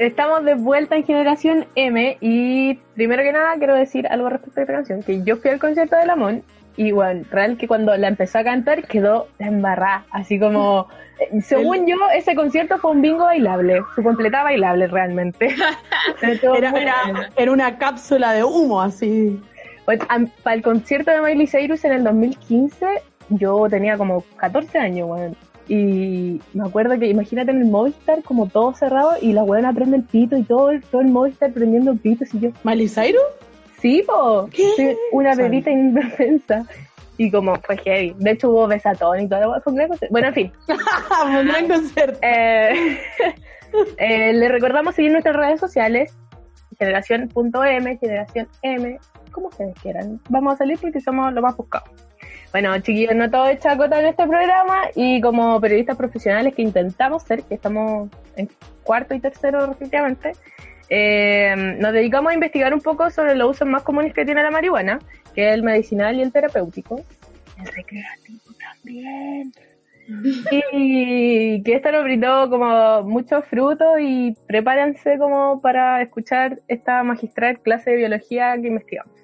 [0.04, 4.62] Estamos de vuelta en Generación M y primero que nada quiero decir algo respecto a
[4.64, 6.42] esta canción, que yo fui al concierto de Lamón
[6.76, 10.88] y bueno, real que cuando la empezó a cantar quedó embarrada, así como,
[11.20, 15.54] eh, según yo, ese concierto fue un bingo bailable, su completa bailable realmente.
[16.20, 19.42] Era, era, era una cápsula de humo, así.
[19.86, 22.86] para el concierto de Miley Cyrus en el 2015,
[23.30, 25.34] yo tenía como 14 años, weón.
[25.68, 29.96] Y me acuerdo que imagínate en el Movistar como todo cerrado y la weona prende
[29.96, 32.50] el pito y todo el, todo el Movistar prendiendo pitos y yo.
[32.64, 33.22] ¿Miley Cyrus?
[33.80, 34.48] Sí, po.
[34.52, 36.66] Sí, una bebita indefensa.
[37.16, 38.14] Y como fue heavy.
[38.18, 39.60] De hecho hubo besatón y todo.
[39.62, 40.12] Fue un gran concierto.
[40.12, 40.52] Bueno, en fin.
[40.66, 42.18] Fue un gran concierto.
[42.22, 42.98] Eh,
[43.98, 46.16] eh, le recordamos seguir nuestras redes sociales.
[46.78, 48.98] Generación.m, Generación M,
[49.30, 50.20] como ustedes quieran.
[50.28, 51.88] Vamos a salir porque somos los más buscados.
[52.54, 57.24] Bueno, chiquillos, no todo es chacota en este programa y como periodistas profesionales que intentamos
[57.24, 58.48] ser, que estamos en
[58.84, 60.34] cuarto y tercero respectivamente,
[60.88, 64.52] eh, nos dedicamos a investigar un poco sobre los usos más comunes que tiene la
[64.52, 65.00] marihuana,
[65.34, 67.00] que es el medicinal y el terapéutico.
[67.58, 69.52] El recreativo también.
[70.72, 77.58] Y que esto nos brindó como muchos frutos y prepárense como para escuchar esta magistral
[77.58, 79.23] clase de biología que investigamos.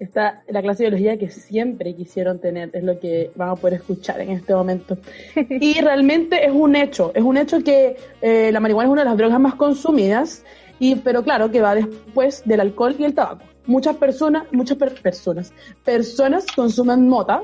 [0.00, 3.74] Esta, la clase de biología que siempre quisieron tener, es lo que van a poder
[3.74, 4.96] escuchar en este momento.
[5.36, 9.08] Y realmente es un hecho, es un hecho que eh, la marihuana es una de
[9.10, 10.42] las drogas más consumidas,
[10.78, 13.44] y, pero claro que va después del alcohol y el tabaco.
[13.66, 15.52] Muchas personas, muchas per- personas,
[15.84, 17.42] personas consumen mota,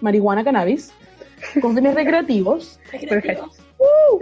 [0.00, 0.92] marihuana, cannabis,
[1.60, 2.80] con fines recreativos.
[3.80, 4.18] Uh,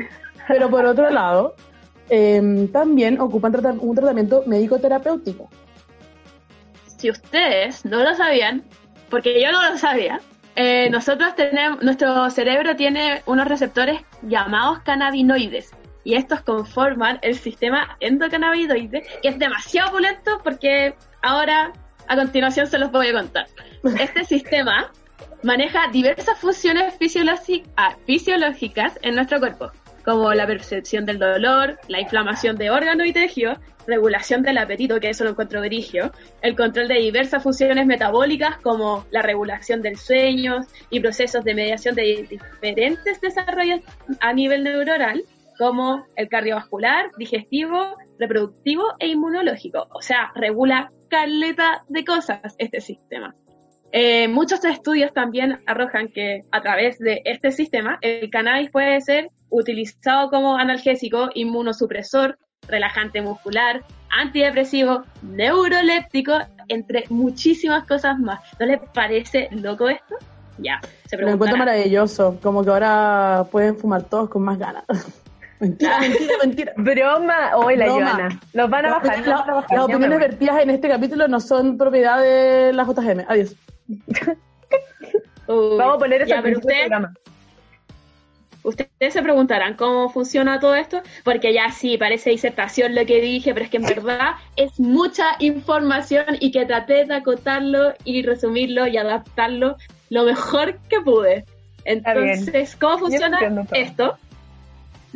[0.48, 1.54] pero por otro lado,
[2.10, 5.48] eh, también ocupan un tratamiento médico terapéutico.
[6.96, 8.64] Si ustedes no lo sabían,
[9.10, 10.20] porque yo no lo sabía,
[10.56, 15.72] eh, nosotros tenemos, nuestro cerebro tiene unos receptores llamados cannabinoides.
[16.02, 21.72] Y estos conforman el sistema endocannabinoide, que es demasiado opulento porque ahora
[22.08, 23.46] a continuación se los voy a contar.
[24.00, 24.90] Este sistema
[25.42, 26.94] maneja diversas funciones
[27.76, 29.70] ah, fisiológicas en nuestro cuerpo,
[30.06, 35.10] como la percepción del dolor, la inflamación de órganos y tejidos, regulación del apetito, que
[35.10, 40.60] eso lo encuentro grigio, el control de diversas funciones metabólicas como la regulación del sueño
[40.90, 43.80] y procesos de mediación de diferentes desarrollos
[44.20, 45.24] a nivel neuronal,
[45.58, 49.88] como el cardiovascular, digestivo, reproductivo e inmunológico.
[49.92, 53.34] O sea, regula caleta de cosas este sistema.
[53.92, 59.30] Eh, muchos estudios también arrojan que a través de este sistema el cannabis puede ser
[59.48, 66.32] utilizado como analgésico, inmunosupresor, relajante muscular, antidepresivo, neuroléptico,
[66.68, 68.40] entre muchísimas cosas más.
[68.58, 70.16] ¿No les parece loco esto?
[70.58, 74.84] Ya, se Lo encuentro maravilloso, como que ahora pueden fumar todos con más ganas.
[75.60, 76.72] Mentira, mentira, mentira.
[76.76, 77.56] Broma.
[77.56, 78.10] Hoy la Broma.
[78.10, 78.40] Joana.
[78.52, 79.18] Nos van a bajar.
[79.18, 82.72] nos la- van a bajar, las opiniones vertidas en este capítulo no son propiedad de
[82.72, 83.24] la JGM.
[83.28, 83.54] Adiós.
[85.48, 87.14] Vamos a poner eso ya, pero usted- programa.
[88.62, 93.54] Ustedes se preguntarán cómo funciona todo esto, porque ya sí, parece disertación lo que dije,
[93.54, 98.88] pero es que en verdad es mucha información y que traté de acotarlo y resumirlo
[98.88, 99.76] y adaptarlo
[100.10, 101.44] lo mejor que pude.
[101.84, 103.38] Entonces, ¿cómo funciona
[103.70, 104.18] esto?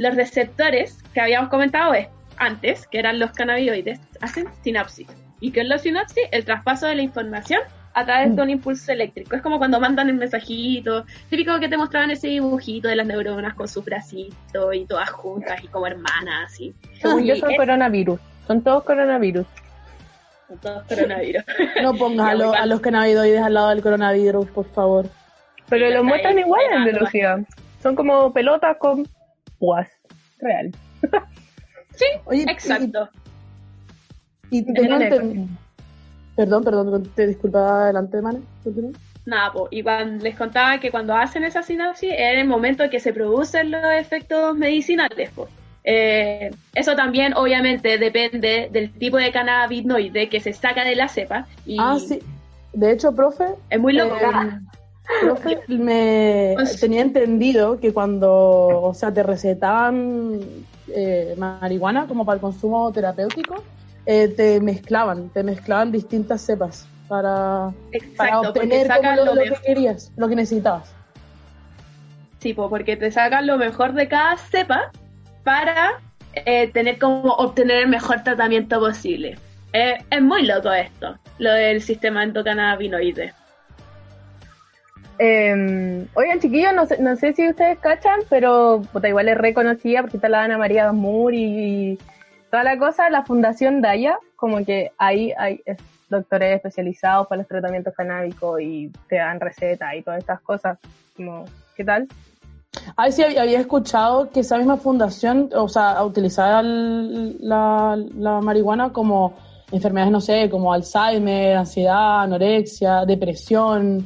[0.00, 2.08] Los receptores que habíamos comentado es-
[2.38, 5.06] antes, que eran los cannabinoides, hacen sinapsis.
[5.40, 6.24] ¿Y qué es la sinapsis?
[6.32, 7.60] El traspaso de la información
[7.92, 9.36] a través de un impulso eléctrico.
[9.36, 13.52] Es como cuando mandan el mensajito, típico que te mostraban ese dibujito de las neuronas
[13.52, 16.72] con su bracito y todas juntas y como hermanas, así.
[17.02, 18.18] Según yo Y son es- coronavirus.
[18.46, 19.46] Son todos coronavirus.
[20.48, 21.44] son todos coronavirus.
[21.82, 25.06] No pongas a, lo- a los cannabinoides al lado del coronavirus, por favor.
[25.68, 27.38] Pero los muestran igual en biología.
[27.82, 29.06] Son como pelotas con
[29.60, 29.88] púas.
[30.40, 30.72] Real.
[31.94, 33.08] Sí, Oye, exacto.
[34.50, 35.48] Y, enten-
[36.34, 38.40] Perdón, perdón, te disculpa adelante, Mane.
[39.26, 42.90] Nada, po, y cuando les contaba que cuando hacen esa sinapsis era el momento en
[42.90, 45.30] que se producen los efectos medicinales.
[45.30, 45.46] po.
[45.84, 51.46] Eh, eso también obviamente depende del tipo de cannabinoide que se saca de la cepa.
[51.66, 52.20] Y Ah, sí.
[52.72, 54.16] De hecho, profe, Es muy loco.
[54.16, 54.60] Eh,
[55.68, 60.40] me tenía entendido que cuando, o sea, te recetaban
[60.88, 63.62] eh, marihuana como para el consumo terapéutico,
[64.06, 67.72] eh, te mezclaban, te mezclaban distintas cepas para,
[68.16, 70.94] para Exacto, porque obtener como lo, que querías, lo que necesitabas.
[72.38, 74.90] Sí, po, porque te sacan lo mejor de cada cepa
[75.44, 76.00] para
[76.32, 79.36] eh, tener como obtener el mejor tratamiento posible.
[79.72, 83.34] Eh, es muy loco esto, lo del sistema endocannabinoide.
[85.22, 90.00] Eh, oigan, chiquillos, no sé, no sé si ustedes cachan, pero puta, igual es reconocida
[90.00, 91.98] porque está la Ana María Gamur y,
[92.50, 93.10] toda la cosa.
[93.10, 95.76] La Fundación Daya, como que ahí hay es-
[96.08, 100.78] doctores especializados para los tratamientos canábicos y te dan recetas y todas estas cosas.
[101.14, 101.44] Como,
[101.76, 102.08] ¿Qué tal?
[102.96, 109.34] Ay, sí, había escuchado que esa misma fundación, o sea, utilizaba la, la marihuana como
[109.70, 114.04] enfermedades, no sé, como Alzheimer, ansiedad, anorexia, depresión,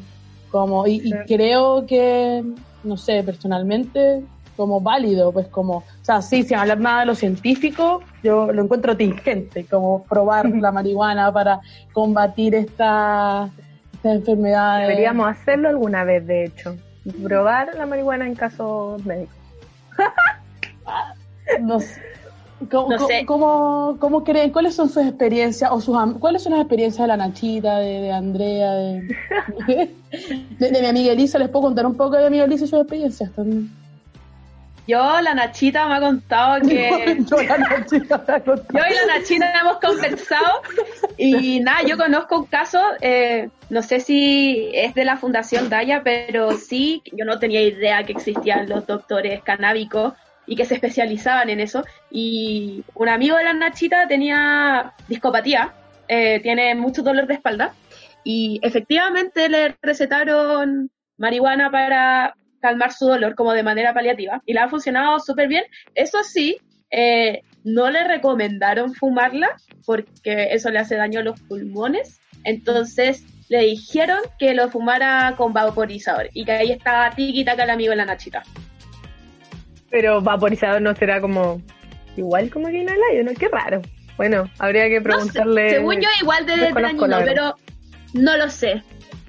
[0.54, 2.44] como, y, y creo que,
[2.84, 4.22] no sé, personalmente,
[4.56, 8.62] como válido, pues como, o sea, sí, sin hablar nada de lo científico, yo lo
[8.62, 11.58] encuentro tingente, como probar la marihuana para
[11.92, 13.50] combatir esta,
[13.94, 14.82] esta enfermedad.
[14.82, 16.76] Deberíamos hacerlo alguna vez, de hecho.
[17.20, 19.34] Probar la marihuana en casos médicos.
[21.60, 22.00] No sé.
[22.70, 23.26] ¿Cómo, No cómo- sé.
[23.26, 24.50] cómo- cómo creen?
[24.50, 28.12] ¿Cuáles son sus experiencias o sus cuáles son las experiencias de la Nachita, de, de
[28.12, 29.16] Andrea, de,
[30.58, 31.38] de, de mi amiga Elisa?
[31.38, 33.70] ¿Les puedo contar un poco de mi amiga Elisa y sus experiencias también?
[34.86, 37.16] Yo, la Nachita me ha contado que...
[37.28, 38.68] Yo, la Nachita, me ha contado.
[38.72, 40.60] Yo y la Nachita hemos conversado
[41.16, 46.02] y nada, yo conozco un caso, eh, no sé si es de la Fundación Daya,
[46.04, 50.12] pero sí, yo no tenía idea que existían los doctores canábicos
[50.46, 51.84] y que se especializaban en eso.
[52.10, 55.74] Y un amigo de la Nachita tenía discopatía,
[56.08, 57.74] eh, tiene mucho dolor de espalda
[58.24, 64.60] y efectivamente le recetaron marihuana para calmar su dolor como de manera paliativa y le
[64.60, 65.64] ha funcionado súper bien.
[65.94, 66.56] Eso sí,
[66.90, 72.20] eh, no le recomendaron fumarla porque eso le hace daño a los pulmones.
[72.44, 77.70] Entonces le dijeron que lo fumara con vaporizador y que ahí estaba tiki taka el
[77.70, 78.42] amigo de la Nachita.
[79.94, 81.62] Pero vaporizador no será como
[82.16, 83.80] igual como que inhala, yo no, qué raro.
[84.16, 85.70] Bueno, habría que No sé, preguntarle.
[85.70, 87.54] según yo igual de dañino, pero
[88.12, 88.82] no lo sé.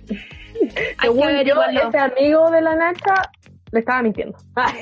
[1.02, 1.90] Según yo, averiguarlo.
[1.90, 3.14] ese amigo de la Nacha
[3.72, 4.36] le estaba mintiendo.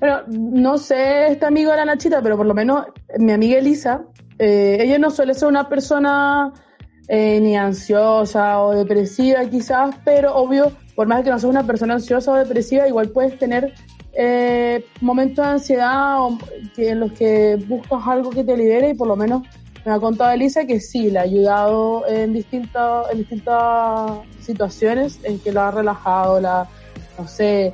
[0.00, 2.86] Bueno, no sé este amigo de la Nachita, pero por lo menos
[3.18, 4.04] mi amiga Elisa,
[4.38, 6.52] eh, ella no suele ser una persona
[7.08, 11.94] eh, ni ansiosa o depresiva quizás, pero obvio, por más que no seas una persona
[11.94, 13.74] ansiosa o depresiva, igual puedes tener
[14.20, 16.18] eh, momentos de ansiedad
[16.76, 19.42] en los que buscas algo que te libere y por lo menos
[19.86, 24.10] me ha contado Elisa que sí, le ha ayudado en distintas, en distintas
[24.40, 26.66] situaciones, en que lo ha relajado, la,
[27.16, 27.72] no sé,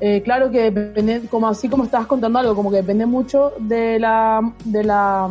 [0.00, 3.98] eh, claro que depende, como así como estabas contando algo, como que depende mucho de
[3.98, 5.30] la, de la,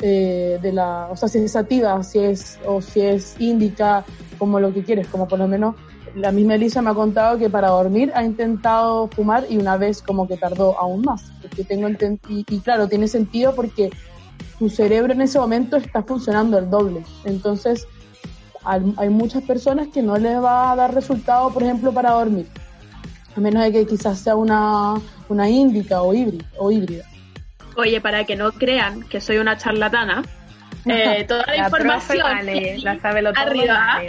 [0.00, 4.04] eh, de la, o sea, si es sativa, si es, o si es índica,
[4.36, 5.76] como lo que quieres, como por lo menos
[6.14, 10.02] la misma Elisa me ha contado que para dormir ha intentado fumar y una vez
[10.02, 11.32] como que tardó aún más.
[11.42, 11.88] Porque tengo
[12.28, 13.90] y, y claro, tiene sentido porque
[14.58, 17.02] tu cerebro en ese momento está funcionando el doble.
[17.24, 17.86] Entonces,
[18.64, 22.46] hay muchas personas que no les va a dar resultado, por ejemplo, para dormir.
[23.36, 24.94] A menos de que quizás sea una,
[25.28, 27.04] una índica o híbrida, o híbrida.
[27.76, 30.22] Oye, para que no crean que soy una charlatana,
[30.86, 32.22] eh, toda la, información
[32.82, 34.00] la sabe lo arriba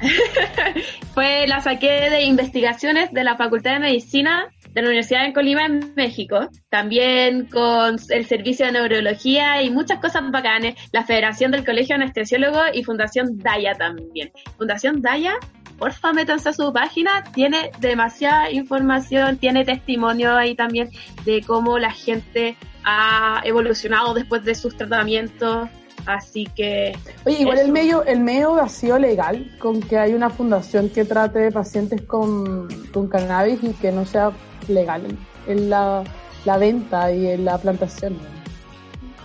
[1.14, 5.66] fue la saqué de investigaciones de la Facultad de Medicina de la Universidad de Colima
[5.66, 11.64] en México, también con el Servicio de Neurología y muchas cosas bacanes, la Federación del
[11.64, 14.32] Colegio Anestesiólogo y Fundación Daya también.
[14.56, 15.34] Fundación Daya,
[15.78, 20.90] porfa métanse a su página, tiene demasiada información, tiene testimonio ahí también
[21.24, 25.68] de cómo la gente ha evolucionado después de sus tratamientos,
[26.06, 26.96] Así que.
[27.24, 31.04] Oye, igual el medio, el medio ha sido legal con que hay una fundación que
[31.04, 34.32] trate de pacientes con, con cannabis y que no sea
[34.68, 35.02] legal
[35.46, 36.04] en la,
[36.44, 38.16] la venta y en la plantación.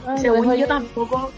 [0.08, 1.32] Ah, Según yo tampoco,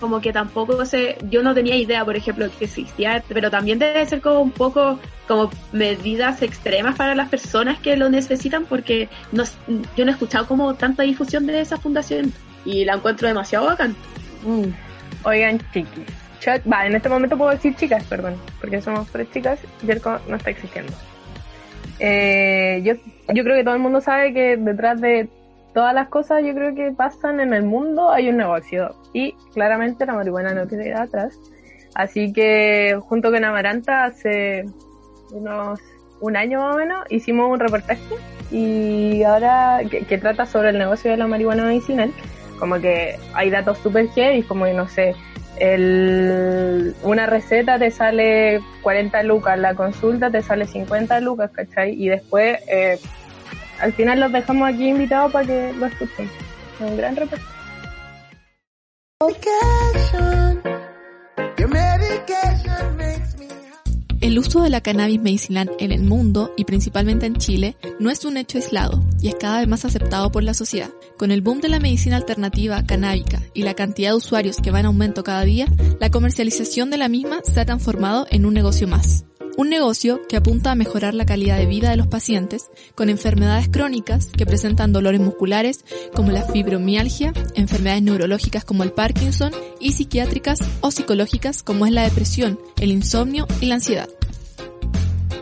[0.00, 4.06] como que tampoco sé, yo no tenía idea, por ejemplo, que existía, pero también debe
[4.06, 9.44] ser como un poco como medidas extremas para las personas que lo necesitan, porque no,
[9.96, 12.32] yo no he escuchado como tanta difusión de esa fundación
[12.64, 13.96] y la encuentro demasiado bacán.
[14.42, 14.70] Mm.
[15.24, 16.06] Oigan, chiquis.
[16.70, 20.50] va, en este momento puedo decir chicas, perdón, porque somos tres chicas, Jerko no está
[20.50, 20.92] existiendo.
[21.98, 22.94] Eh, yo,
[23.32, 25.28] yo creo que todo el mundo sabe que detrás de
[25.72, 30.06] todas las cosas yo creo que pasan en el mundo hay un negocio y claramente
[30.06, 31.38] la marihuana no tiene atrás.
[31.94, 34.64] Así que junto con Amaranta hace
[35.32, 35.80] unos
[36.20, 38.00] un año más o menos hicimos un reportaje
[38.50, 42.12] y ahora que trata sobre el negocio de la marihuana medicinal
[42.58, 45.14] como que hay datos súper heavy, como que no sé,
[45.58, 51.92] el, una receta te sale 40 lucas, la consulta te sale 50 lucas, ¿cachai?
[51.92, 52.98] Y después, eh,
[53.80, 56.28] al final los dejamos aquí invitados para que lo escuchen.
[56.80, 57.44] Un gran reporte.
[64.20, 68.24] El uso de la cannabis medicinal en el mundo y principalmente en Chile no es
[68.24, 70.90] un hecho aislado y es cada vez más aceptado por la sociedad.
[71.16, 74.80] Con el boom de la medicina alternativa canábica y la cantidad de usuarios que va
[74.80, 75.66] en aumento cada día,
[75.98, 79.24] la comercialización de la misma se ha transformado en un negocio más.
[79.56, 83.70] Un negocio que apunta a mejorar la calidad de vida de los pacientes con enfermedades
[83.70, 90.58] crónicas que presentan dolores musculares como la fibromialgia, enfermedades neurológicas como el Parkinson y psiquiátricas
[90.82, 94.10] o psicológicas como es la depresión, el insomnio y la ansiedad.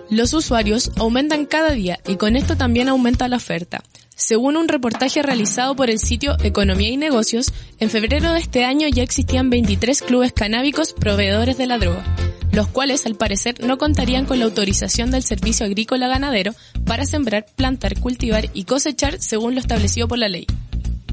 [0.09, 3.83] Los usuarios aumentan cada día y con esto también aumenta la oferta.
[4.17, 8.87] Según un reportaje realizado por el sitio Economía y Negocios, en febrero de este año
[8.89, 12.05] ya existían 23 clubes canábicos proveedores de la droga,
[12.53, 16.55] los cuales al parecer no contarían con la autorización del Servicio Agrícola Ganadero
[16.87, 20.47] para sembrar, plantar, cultivar y cosechar según lo establecido por la ley.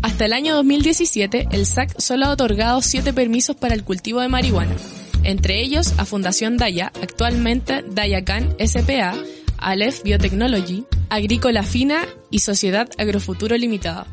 [0.04, 4.28] Hasta el año 2017, el SAC solo ha otorgado 7 permisos para el cultivo de
[4.28, 4.76] marihuana,
[5.24, 9.16] entre ellos a Fundación Daya, actualmente Dayacan SPA,
[9.62, 14.08] Aleph Biotechnology, Agrícola Fina y Sociedad Agrofuturo Limitada.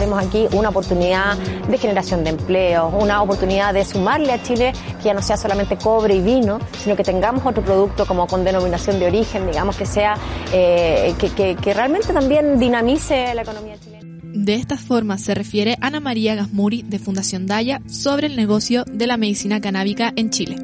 [0.00, 5.04] Vemos aquí una oportunidad de generación de empleo, una oportunidad de sumarle a Chile que
[5.04, 8.98] ya no sea solamente cobre y vino, sino que tengamos otro producto como con denominación
[8.98, 10.16] de origen, digamos que sea,
[10.52, 14.04] eh, que, que realmente también dinamice la economía chilena.
[14.22, 19.06] De esta forma se refiere Ana María Gasmuri de Fundación Daya sobre el negocio de
[19.06, 20.56] la medicina canábica en Chile.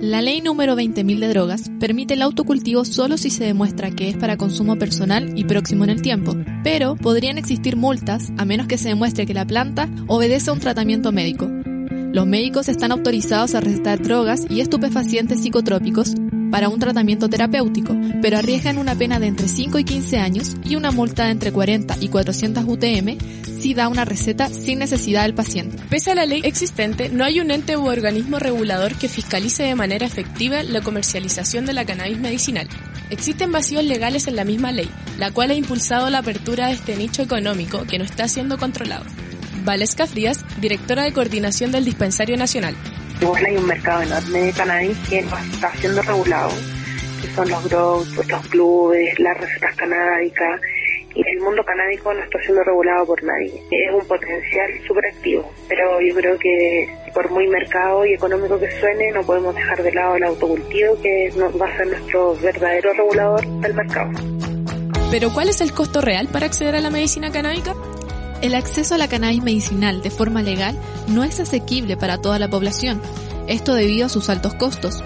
[0.00, 4.16] La ley número 20.000 de drogas permite el autocultivo solo si se demuestra que es
[4.16, 8.76] para consumo personal y próximo en el tiempo, pero podrían existir multas a menos que
[8.76, 11.48] se demuestre que la planta obedece a un tratamiento médico.
[12.12, 16.14] Los médicos están autorizados a recetar drogas y estupefacientes psicotrópicos
[16.56, 20.76] para un tratamiento terapéutico, pero arriesgan una pena de entre 5 y 15 años y
[20.76, 23.18] una multa de entre 40 y 400 UTM
[23.60, 25.76] si da una receta sin necesidad del paciente.
[25.90, 29.74] Pese a la ley existente, no hay un ente u organismo regulador que fiscalice de
[29.74, 32.66] manera efectiva la comercialización de la cannabis medicinal.
[33.10, 34.88] Existen vacíos legales en la misma ley,
[35.18, 39.04] la cual ha impulsado la apertura de este nicho económico que no está siendo controlado.
[39.66, 42.74] Valesca Frías, directora de coordinación del Dispensario Nacional.
[43.20, 46.50] Igual hay un mercado enorme de cannabis que no está siendo regulado
[47.20, 50.60] que son los grows, los clubes, las recetas canábicas,
[51.14, 53.62] y el mundo canábico no está siendo regulado por nadie.
[53.70, 58.70] Es un potencial súper activo, pero yo creo que por muy mercado y económico que
[58.78, 63.46] suene, no podemos dejar de lado el autocultivo, que va a ser nuestro verdadero regulador
[63.60, 64.10] del mercado.
[65.10, 67.74] Pero ¿cuál es el costo real para acceder a la medicina canábica?
[68.42, 70.78] El acceso a la cannabis medicinal de forma legal
[71.08, 73.00] no es asequible para toda la población,
[73.48, 75.02] esto debido a sus altos costos.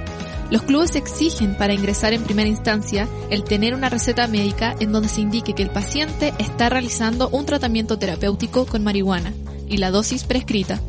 [0.51, 5.09] Los clubes exigen para ingresar en primera instancia el tener una receta médica en donde
[5.09, 9.33] se indique que el paciente está realizando un tratamiento terapéutico con marihuana
[9.68, 10.81] y la dosis prescrita.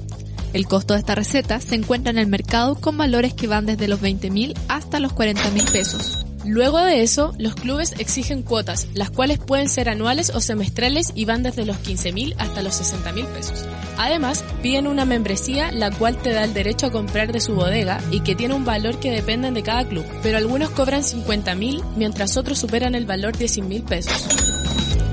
[0.54, 3.88] El costo de esta receta se encuentra en el mercado con valores que van desde
[3.88, 6.26] los 20 mil hasta los 40 mil pesos.
[6.44, 11.26] Luego de eso, los clubes exigen cuotas, las cuales pueden ser anuales o semestrales y
[11.26, 13.66] van desde los 15 mil hasta los 60 mil pesos.
[13.98, 18.02] Además, piden una membresía la cual te da el derecho a comprar de su bodega
[18.10, 21.84] y que tiene un valor que depende de cada club, pero algunos cobran 50 mil
[21.96, 24.28] mientras otros superan el valor de 100 mil pesos.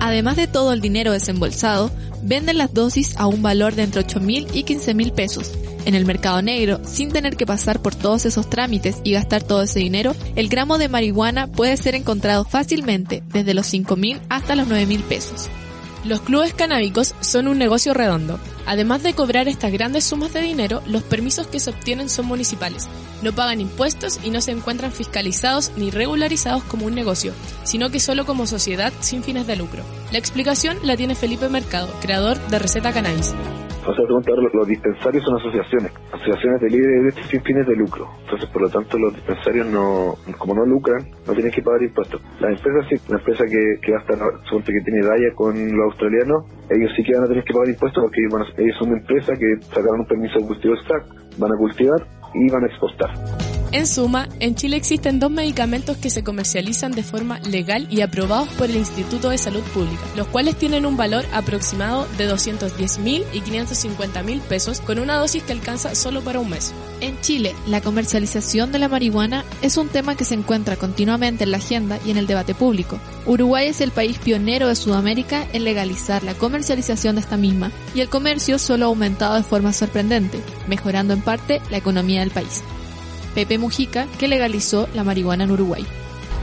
[0.00, 1.90] Además de todo el dinero desembolsado,
[2.22, 5.52] venden las dosis a un valor de entre 8 mil y 15 mil pesos.
[5.88, 9.62] En el mercado negro, sin tener que pasar por todos esos trámites y gastar todo
[9.62, 14.54] ese dinero, el gramo de marihuana puede ser encontrado fácilmente desde los 5 mil hasta
[14.54, 15.48] los 9 mil pesos.
[16.04, 18.38] Los clubes canábicos son un negocio redondo.
[18.66, 22.86] Además de cobrar estas grandes sumas de dinero, los permisos que se obtienen son municipales.
[23.22, 27.32] No pagan impuestos y no se encuentran fiscalizados ni regularizados como un negocio,
[27.64, 29.82] sino que solo como sociedad sin fines de lucro.
[30.12, 33.32] La explicación la tiene Felipe Mercado, creador de Receta Cannabis.
[33.88, 38.06] O sea, los, dispensarios son asociaciones, asociaciones de libre sin fines de lucro.
[38.24, 42.20] Entonces, por lo tanto, los dispensarios no, como no lucran, no tienen que pagar impuestos.
[42.38, 44.18] La empresa sí, la empresa que, que va a estar,
[44.62, 48.04] que tiene Daya con los australianos, ellos sí que van a tener que pagar impuestos
[48.04, 48.20] porque
[48.62, 52.50] ellos son una empresa que sacaron un permiso de cultivo exacto, van a cultivar y
[52.50, 53.57] van a exportar.
[53.70, 58.48] En suma, en Chile existen dos medicamentos que se comercializan de forma legal y aprobados
[58.54, 63.24] por el Instituto de Salud Pública, los cuales tienen un valor aproximado de 210 mil
[63.34, 66.72] y 550 mil pesos con una dosis que alcanza solo para un mes.
[67.02, 71.50] En Chile, la comercialización de la marihuana es un tema que se encuentra continuamente en
[71.50, 72.98] la agenda y en el debate público.
[73.26, 78.00] Uruguay es el país pionero de Sudamérica en legalizar la comercialización de esta misma y
[78.00, 82.62] el comercio solo ha aumentado de forma sorprendente, mejorando en parte la economía del país.
[83.34, 85.86] Pepe Mujica, que legalizó la marihuana en Uruguay.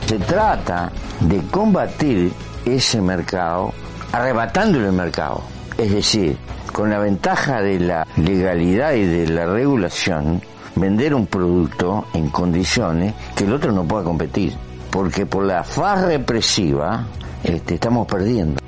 [0.08, 2.32] Se trata de combatir
[2.66, 3.74] ese mercado
[4.12, 5.42] arrebatándole el mercado.
[5.78, 6.38] Es decir,
[6.72, 10.42] con la ventaja de la legalidad y de la regulación,
[10.76, 14.54] vender un producto en condiciones que el otro no pueda competir.
[14.92, 17.08] Porque por la faz represiva
[17.44, 18.62] este, estamos perdiendo.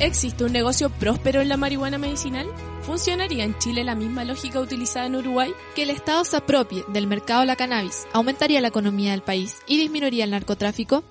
[0.00, 2.46] ¿Existe un negocio próspero en la marihuana medicinal?
[2.88, 5.52] ¿Funcionaría en Chile la misma lógica utilizada en Uruguay?
[5.74, 9.60] Que el Estado se apropie del mercado de la cannabis aumentaría la economía del país
[9.66, 11.04] y disminuiría el narcotráfico.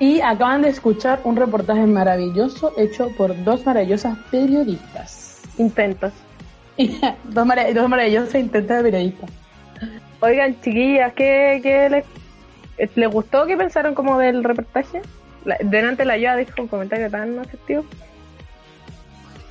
[0.00, 5.40] Y acaban de escuchar un reportaje maravilloso hecho por dos maravillosas periodistas.
[5.56, 6.12] Intentos.
[6.76, 9.30] dos, dos maravillosas intentos de periodistas.
[10.18, 12.04] Oigan, chiquillas, ¿qué, qué les,
[12.78, 13.46] les, gustó?
[13.46, 15.02] ¿Qué pensaron como del reportaje?
[15.44, 17.84] La, delante la Yoa dijo un comentario tan afectivo.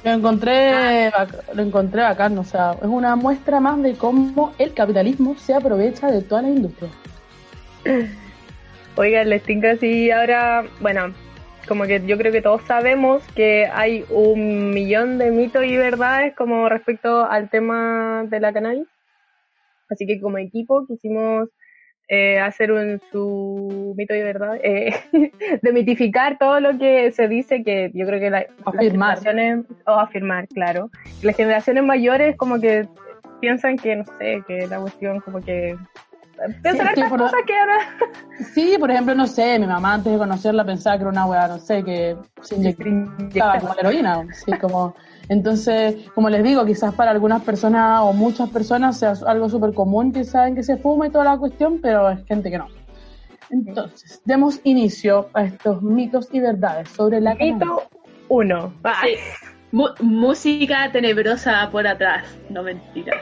[0.03, 1.11] Lo encontré,
[1.53, 6.11] lo encontré bacán, o sea, es una muestra más de cómo el capitalismo se aprovecha
[6.11, 6.91] de toda la industria.
[8.97, 11.11] Oigan, les tinca así ahora, bueno,
[11.67, 16.35] como que yo creo que todos sabemos que hay un millón de mitos y verdades
[16.35, 18.87] como respecto al tema de la cannabis.
[19.89, 21.49] Así que como equipo quisimos
[22.07, 24.93] eh, hacer un, su mito de verdad, eh,
[25.61, 29.15] demitificar todo lo que se dice, que yo creo que la, afirmar.
[29.15, 30.89] las generaciones, o afirmar, claro,
[31.21, 32.87] las generaciones mayores como que
[33.41, 35.77] piensan que, no sé, que la cuestión como que...
[36.61, 37.77] Piensan Sí, sí, por- cosas que ahora...
[38.53, 41.47] Sí, por ejemplo, no sé, mi mamá antes de conocerla pensaba que era una weá,
[41.47, 44.27] no sé, que se inyectaba como heroína.
[44.33, 44.93] Sí, como,
[45.29, 50.11] entonces, como les digo, quizás para algunas personas o muchas personas sea algo súper común
[50.11, 52.67] que saben que se fuma y toda la cuestión, pero hay gente que no.
[53.49, 57.83] Entonces, demos inicio a estos mitos y verdades sobre la Mito
[58.27, 58.73] uno.
[59.03, 59.15] Sí.
[59.71, 63.21] Mu- música tenebrosa por atrás, no mentira.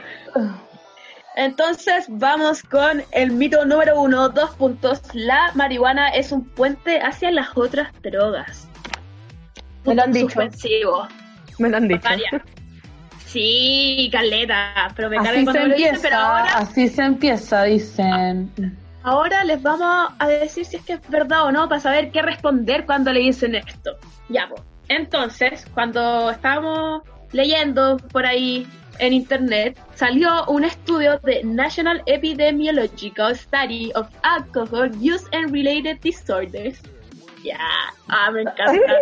[1.36, 5.02] Entonces vamos con el mito número uno, dos puntos.
[5.14, 8.68] La marihuana es un puente hacia las otras drogas.
[9.84, 10.26] Me lo han dicho.
[10.26, 11.08] Suspensivo.
[11.58, 12.02] Me lo han dicho.
[12.02, 12.42] Varias.
[13.26, 18.78] Sí, caleta, pero me Así se lo dicen, empieza, pero ahora, así se empieza, dicen.
[19.02, 22.22] ahora les vamos a decir si es que es verdad o no para saber qué
[22.22, 23.98] responder cuando le dicen esto.
[24.28, 24.62] Ya, pues.
[24.88, 27.02] Entonces, cuando estábamos
[27.32, 28.66] leyendo por ahí
[29.00, 36.80] en internet salió un estudio de National Epidemiological Study of Alcohol Use and Related Disorders.
[37.44, 37.58] Ya,
[38.08, 38.94] ah, me encanta.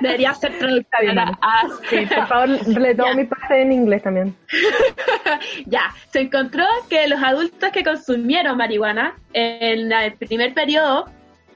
[0.00, 1.38] Debería ser traductora.
[1.42, 4.34] Ah, Sí, por favor, le tomo mi parte en inglés también.
[5.66, 11.04] ya, se encontró que los adultos que consumieron marihuana en el primer periodo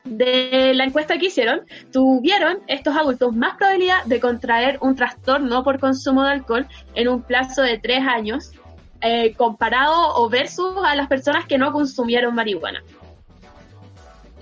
[0.05, 5.81] de la encuesta que hicieron, tuvieron estos adultos más probabilidad de contraer un trastorno por
[5.81, 8.53] consumo de alcohol en un plazo de tres años,
[9.01, 12.83] eh, comparado o versus a las personas que no consumieron marihuana.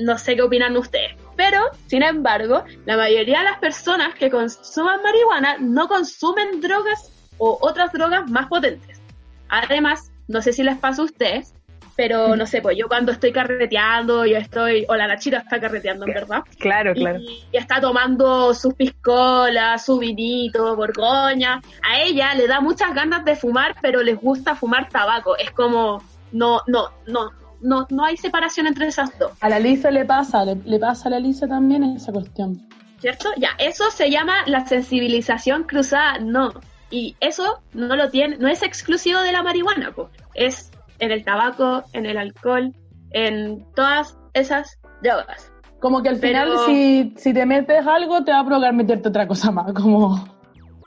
[0.01, 5.01] No sé qué opinan ustedes, pero sin embargo, la mayoría de las personas que consuman
[5.05, 9.01] marihuana no consumen drogas o otras drogas más potentes.
[9.49, 11.55] Además, no sé si les pasa a ustedes,
[11.95, 16.07] pero no sé, pues yo cuando estoy carreteando, yo estoy, o la Nachita está carreteando,
[16.07, 16.43] en verdad.
[16.59, 17.20] Claro, claro.
[17.20, 21.62] Y, y está tomando sus piscolas, su vinito, borgoña.
[21.89, 25.36] A ella le da muchas ganas de fumar, pero les gusta fumar tabaco.
[25.36, 27.30] Es como, no, no, no,
[27.61, 29.32] no, no hay separación entre esas dos.
[29.40, 32.68] A la Lisa le pasa, le, le pasa a la Lisa también esa cuestión.
[32.98, 33.28] ¿Cierto?
[33.36, 36.50] Ya, eso se llama la sensibilización cruzada, no.
[36.90, 40.11] Y eso no lo tiene, no es exclusivo de la marihuana, po.
[40.34, 42.72] es en el tabaco, en el alcohol,
[43.12, 45.52] en todas esas drogas.
[45.80, 49.09] Como que al final, Pero- si, si te metes algo, te va a provocar meterte
[49.11, 49.72] otra cosa más.
[49.74, 50.16] Como.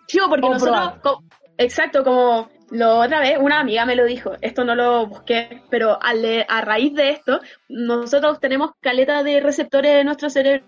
[0.07, 1.01] Sí, porque nosotros, probar.
[1.01, 1.24] co-
[1.57, 6.01] exacto, como lo otra vez, una amiga me lo dijo, esto no lo busqué, pero
[6.01, 10.65] al le- a raíz de esto, nosotros tenemos caleta de receptores de nuestro cerebro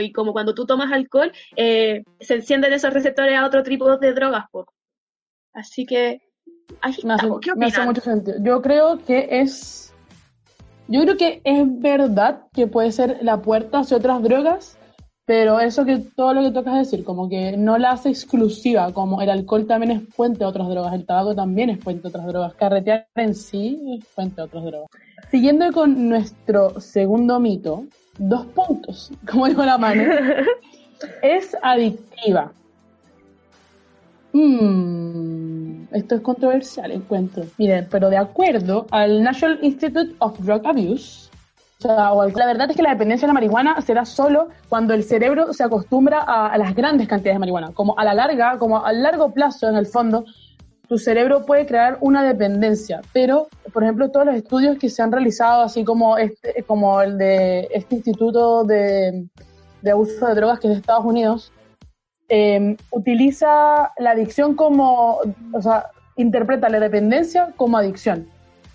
[0.00, 4.12] y como cuando tú tomas alcohol, eh, se encienden esos receptores a otro tipo de
[4.14, 4.44] drogas.
[4.50, 4.66] po.
[5.52, 6.22] Así que,
[6.80, 7.28] ahí Me hace.
[7.42, 8.38] ¿Qué me hace mucho sentido.
[8.42, 9.94] Yo creo que es.
[10.88, 14.78] Yo creo que es verdad que puede ser la puerta hacia otras drogas,
[15.26, 19.22] pero eso que todo lo que tocas decir, como que no la hace exclusiva, como
[19.22, 22.26] el alcohol también es fuente de otras drogas, el tabaco también es fuente de otras
[22.26, 24.90] drogas, carretear en sí es fuente de otras drogas.
[25.30, 27.86] Siguiendo con nuestro segundo mito,
[28.18, 30.02] dos puntos, como dijo la mano,
[31.22, 32.52] es adictiva.
[34.34, 37.44] Mm, esto es controversial, encuentro.
[37.56, 41.30] Miren, pero de acuerdo al National Institute of Drug Abuse,
[41.88, 44.94] sea, o la verdad es que la dependencia de la marihuana se da solo cuando
[44.94, 47.72] el cerebro se acostumbra a, las grandes cantidades de marihuana.
[47.72, 50.24] Como a la larga, como a largo plazo, en el fondo,
[50.88, 53.02] tu cerebro puede crear una dependencia.
[53.12, 57.18] Pero, por ejemplo, todos los estudios que se han realizado, así como este, como el
[57.18, 59.26] de este instituto de,
[59.90, 61.52] abuso de drogas que es de Estados Unidos,
[62.30, 65.18] eh, utiliza la adicción como,
[65.52, 68.26] o sea, interpreta la dependencia como adicción,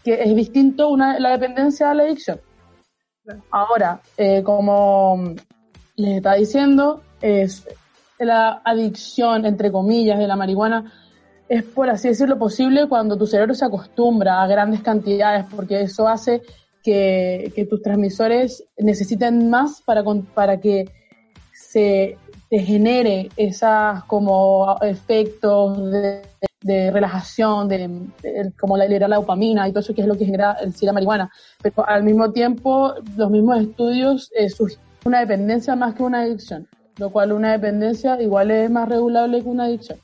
[0.04, 2.40] que es distinto una, la dependencia a la adicción.
[3.52, 5.36] Ahora, eh, como
[5.96, 7.68] les está diciendo, es
[8.20, 10.92] la adicción, entre comillas, de la marihuana.
[11.48, 16.08] Es, por así decirlo, posible cuando tu cerebro se acostumbra a grandes cantidades, porque eso
[16.08, 16.42] hace
[16.84, 20.04] que, tus transmisores necesiten más para,
[20.34, 20.90] para que
[21.54, 22.18] se
[22.50, 26.22] te genere esas como efectos de,
[26.62, 27.88] de relajación, de,
[28.22, 30.86] de- como la, la dopamina y todo eso que es lo que genera el sí
[30.86, 31.32] la marihuana.
[31.62, 36.68] Pero al mismo tiempo, los mismos estudios eh, sugieren una dependencia más que una adicción,
[36.98, 39.98] lo cual una dependencia igual es más regulable que una adicción.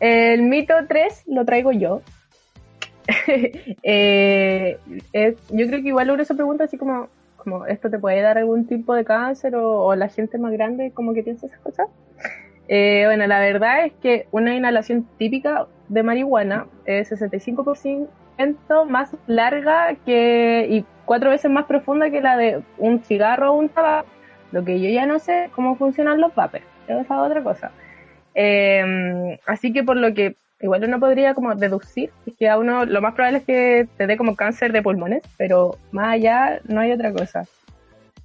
[0.00, 2.00] El mito 3 lo traigo yo.
[3.82, 4.78] Eh,
[5.50, 8.66] yo creo que igual uno se pregunta así como, como ¿esto te puede dar algún
[8.66, 11.88] tipo de cáncer o, o la gente más grande como que piensa esas cosas?
[12.68, 18.08] Eh, bueno, la verdad es que una inhalación típica de marihuana es 65%
[18.88, 23.68] más larga que y cuatro veces más profunda que la de un cigarro o un
[23.68, 24.08] tabaco.
[24.52, 26.64] Lo que yo ya no sé cómo funcionan los vapers.
[26.86, 27.72] Esa es otra cosa.
[28.34, 32.84] Eh, así que por lo que igual uno podría como deducir es que a uno
[32.84, 36.80] lo más probable es que te dé como cáncer de pulmones, pero más allá no
[36.80, 37.44] hay otra cosa.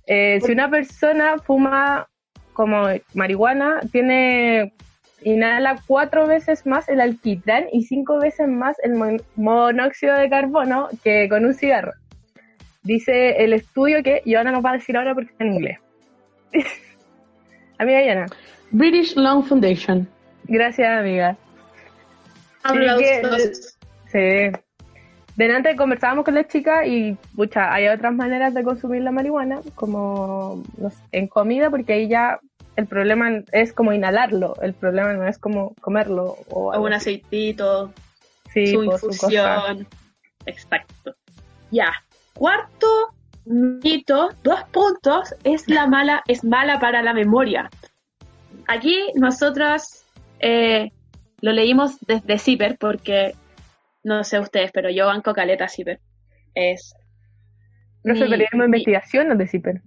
[0.08, 2.08] Eh, si una persona fuma
[2.54, 4.74] como marihuana, tiene
[5.24, 10.90] inhala cuatro veces más el alquitrán y cinco veces más el mon- monóxido de carbono
[11.04, 11.94] que con un cigarro.
[12.84, 15.78] Dice el estudio que Joana nos va a decir ahora porque está en inglés.
[17.78, 18.26] Amiga Joana.
[18.72, 20.08] British Lung Foundation.
[20.46, 21.36] Gracias, amiga.
[21.36, 23.78] Sí, Aplausos.
[24.12, 24.60] que- sí.
[25.36, 30.62] Delante conversábamos con la chica y, pucha, hay otras maneras de consumir la marihuana, como
[30.78, 32.40] no sé, en comida, porque ahí ya
[32.80, 36.38] el problema es como inhalarlo, el problema no es como comerlo.
[36.50, 37.94] O, O un aceitito,
[38.54, 39.88] Sí, su infusión.
[40.46, 41.16] Exacto.
[41.72, 41.92] Ya.
[42.34, 42.88] Cuarto
[43.46, 47.70] mito, dos puntos, es la mala, es mala para la memoria.
[48.68, 50.04] Aquí nosotros
[50.40, 50.92] eh,
[51.42, 53.34] lo leímos desde CIPER porque,
[54.04, 56.00] no sé ustedes, pero yo banco caleta CIPER.
[56.56, 56.94] Es...
[58.04, 59.82] Profe, mi- de mi- investigación no de CIPER.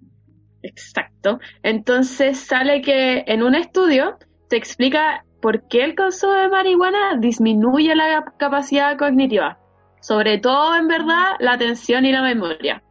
[0.63, 1.41] Exacto.
[1.63, 7.95] Entonces sale que en un estudio se explica por qué el consumo de marihuana disminuye
[7.95, 9.59] la capacidad cognitiva.
[10.01, 12.83] Sobre todo, en verdad, la atención y la memoria.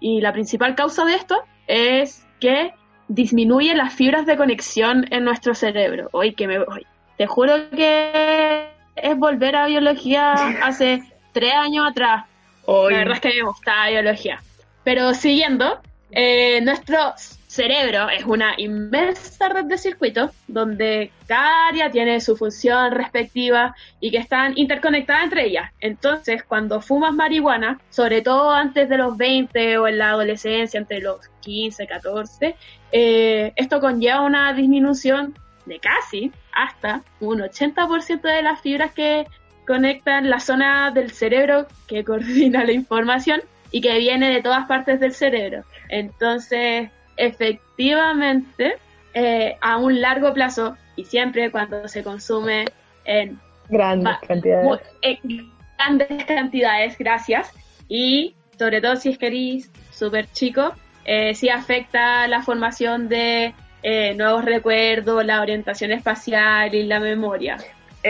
[0.00, 1.36] Y la principal causa de esto
[1.66, 2.72] es que
[3.08, 6.08] disminuye las fibras de conexión en nuestro cerebro.
[6.12, 6.86] Hoy que me voy.
[7.16, 10.32] Te juro que es volver a biología
[10.62, 12.26] hace tres años atrás.
[12.64, 12.92] Hoy.
[12.92, 14.42] La verdad es que me gustaba biología.
[14.84, 15.80] Pero siguiendo,
[16.10, 17.14] eh, nuestro
[17.48, 24.10] cerebro es una inmensa red de circuitos donde cada área tiene su función respectiva y
[24.10, 25.72] que están interconectadas entre ellas.
[25.80, 31.00] Entonces, cuando fumas marihuana, sobre todo antes de los 20 o en la adolescencia, entre
[31.00, 32.54] los 15, 14,
[32.92, 35.34] eh, esto conlleva una disminución
[35.66, 39.26] de casi hasta un 80% de las fibras que
[39.66, 45.00] conectan la zona del cerebro que coordina la información y que viene de todas partes
[45.00, 45.64] del cerebro.
[45.88, 48.76] Entonces, efectivamente,
[49.14, 52.66] eh, a un largo plazo y siempre cuando se consume
[53.04, 53.38] en
[53.68, 54.80] Grandes cantidades.
[55.02, 57.52] en grandes cantidades, gracias,
[57.88, 60.72] y sobre todo si es que eres súper chico,
[61.04, 67.56] eh, sí afecta la formación de eh, nuevos recuerdos, la orientación espacial y la memoria.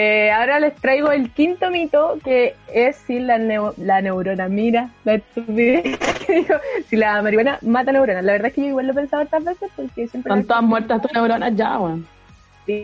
[0.00, 5.14] Eh, ahora les traigo el quinto mito, que es si la, la neurona, mira, la
[5.14, 6.54] estupidez que digo,
[6.86, 8.22] si la marihuana mata neuronas.
[8.22, 10.30] La verdad es que yo igual lo he pensado otras veces porque siempre...
[10.30, 12.06] Están todas muertas tus neuronas ya, weón.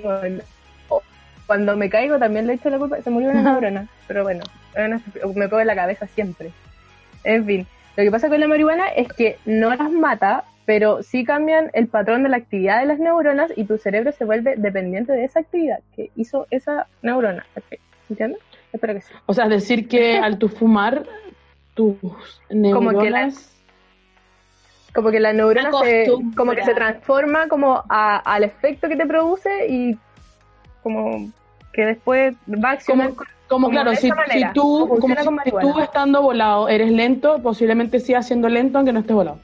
[0.02, 0.42] Bueno.
[1.46, 4.42] Cuando me caigo también le echo la culpa, se murió una neurona, pero bueno,
[5.36, 6.50] me pego en la cabeza siempre.
[7.22, 7.64] En fin,
[7.96, 11.88] lo que pasa con la marihuana es que no las mata, pero sí cambian el
[11.88, 15.40] patrón de la actividad de las neuronas y tu cerebro se vuelve dependiente de esa
[15.40, 17.44] actividad que hizo esa neurona.
[18.08, 18.40] ¿Entiendes?
[18.72, 19.12] Espero que sí.
[19.26, 21.04] O sea, decir que al tu fumar,
[21.74, 21.96] tus
[22.50, 22.74] neuronas...
[22.92, 23.30] Como que la-
[24.94, 26.06] Como que la neurona se,
[26.36, 29.98] como que se transforma como a- al efecto que te produce y
[30.82, 31.30] como
[31.72, 34.48] que después va a accionar Como, como claro, de si, manera.
[34.48, 35.72] si tú, como si marihuana.
[35.72, 39.38] tú estando volado eres lento, posiblemente sigas siendo lento aunque no estés volado.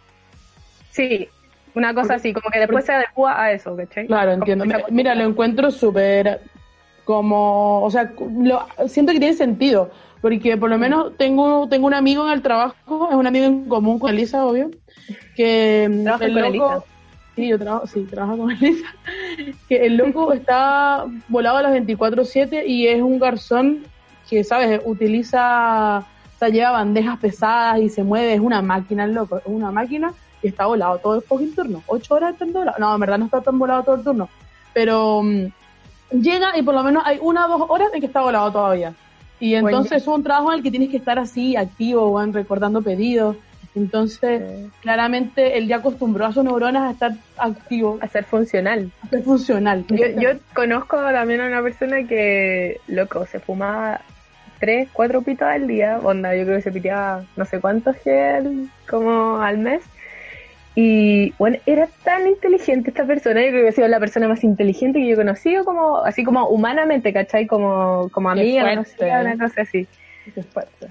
[0.91, 1.29] Sí,
[1.75, 4.07] una cosa así, como que después se adecua a eso, ¿cachai?
[4.07, 4.65] Claro, entiendo.
[4.65, 6.41] Mira, mira, lo encuentro súper
[7.05, 11.95] como, o sea, lo, siento que tiene sentido, porque por lo menos tengo tengo un
[11.95, 14.71] amigo en el trabajo, es un amigo en común con Elisa, obvio,
[15.35, 16.85] que mm, ¿Trabajas el con loco, Elisa?
[17.35, 18.87] sí, yo trabajo, sí, trabajo con Elisa,
[19.69, 23.85] que el loco está volado a las 24/7 y es un garzón
[24.29, 29.15] que, sabes, utiliza, o sea, lleva bandejas pesadas y se mueve, es una máquina el
[29.15, 30.13] loco, es una máquina
[30.43, 31.83] y está volado todo el fucking turno.
[31.87, 32.79] Ocho horas está volado.
[32.79, 34.29] No, en verdad no está tan volado todo el turno.
[34.73, 35.47] Pero mm,
[36.13, 38.95] llega y por lo menos hay una o dos horas en que está volado todavía.
[39.39, 42.83] Y entonces es un trabajo en el que tienes que estar así, activo, van recordando
[42.83, 43.37] pedidos.
[43.75, 47.99] Entonces, claramente él ya acostumbró a sus neuronas a estar activo.
[48.01, 48.91] A ser funcional.
[49.03, 49.85] A ser funcional.
[49.89, 54.01] Yo, yo conozco también a una persona que, loco, se fumaba
[54.61, 58.69] tres, cuatro pitos al día, onda, yo creo que se piteaba no sé cuántos gel
[58.89, 59.83] como al mes.
[60.75, 64.45] Y bueno, era tan inteligente esta persona, yo creo que ha sido la persona más
[64.45, 67.47] inteligente que yo he conocido, como, así como humanamente, ¿cachai?
[67.47, 68.77] Como, como amiga, fuerte.
[68.77, 69.89] conocida, una cosa así.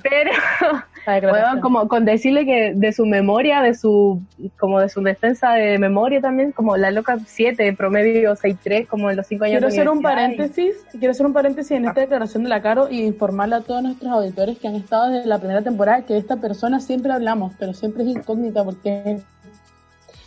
[0.03, 0.31] Pero,
[1.29, 4.21] bueno, como con decirle que de su memoria, de su,
[4.57, 9.17] como de su defensa de memoria también, como la loca 7, promedio 6-3, como en
[9.17, 12.49] los 5 años Quiero hacer un paréntesis, quiero hacer un paréntesis en esta declaración de
[12.49, 16.01] la Caro y informarle a todos nuestros auditores que han estado desde la primera temporada
[16.01, 19.19] que esta persona siempre hablamos, pero siempre es incógnita porque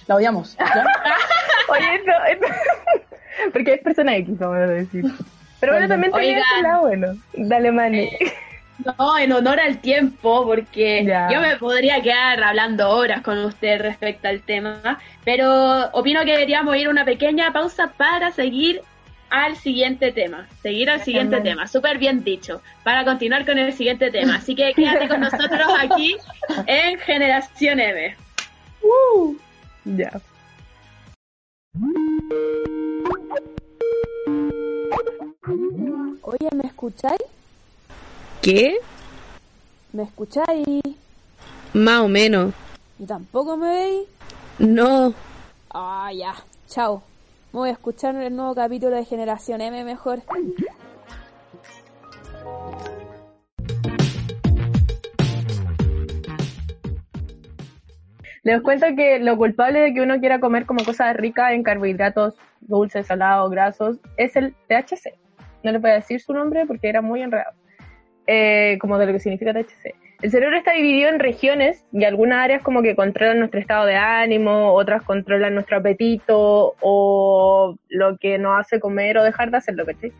[0.06, 0.56] la odiamos.
[0.56, 0.84] ¿ya?
[1.68, 2.46] Oye, esto, esto-
[3.52, 5.04] porque es persona X, vamos a decir.
[5.60, 7.14] Pero bueno, también tenía ese lado bueno.
[7.34, 8.10] Dale, Mani.
[8.98, 11.28] No, en honor al tiempo, porque Ya.
[11.30, 16.74] yo me podría quedar hablando horas con usted respecto al tema, pero opino que deberíamos
[16.76, 18.80] ir a una pequeña pausa para seguir
[19.30, 20.48] al siguiente tema.
[20.62, 24.36] Seguir al siguiente tema, súper bien dicho, para continuar con el siguiente tema.
[24.36, 26.16] Así que quédate con nosotros aquí
[26.66, 28.16] en Generación M.
[29.84, 30.20] Ya.
[36.22, 37.20] Oye, ¿me escucháis?
[38.40, 38.76] ¿Qué?
[39.92, 40.80] ¿Me escucháis?
[41.74, 42.54] Más o menos.
[42.98, 44.08] ¿Y tampoco me veis?
[44.58, 45.14] No.
[45.70, 46.34] Ah, ya.
[46.68, 47.02] Chao.
[47.52, 50.22] Me voy a escuchar el nuevo capítulo de Generación M mejor.
[58.44, 62.34] Les cuento que lo culpable de que uno quiera comer como cosas ricas en carbohidratos,
[62.60, 65.14] dulces, salados, grasos, es el THC.
[65.62, 67.52] no le voy a decir su nombre porque era muy enredado,
[68.26, 69.94] eh, como de lo que significa THC.
[70.22, 73.96] El cerebro está dividido en regiones y algunas áreas como que controlan nuestro estado de
[73.96, 79.84] ánimo, otras controlan nuestro apetito o lo que nos hace comer o dejar de hacerlo,
[79.86, 80.12] ¿cachai?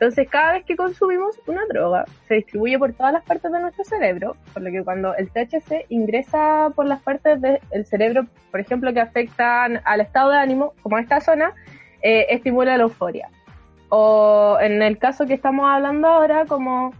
[0.00, 3.84] Entonces, cada vez que consumimos una droga, se distribuye por todas las partes de nuestro
[3.84, 8.94] cerebro, por lo que cuando el THC ingresa por las partes del cerebro, por ejemplo,
[8.94, 11.52] que afectan al estado de ánimo, como esta zona,
[12.00, 13.28] eh, estimula la euforia.
[13.90, 16.94] O en el caso que estamos hablando ahora, como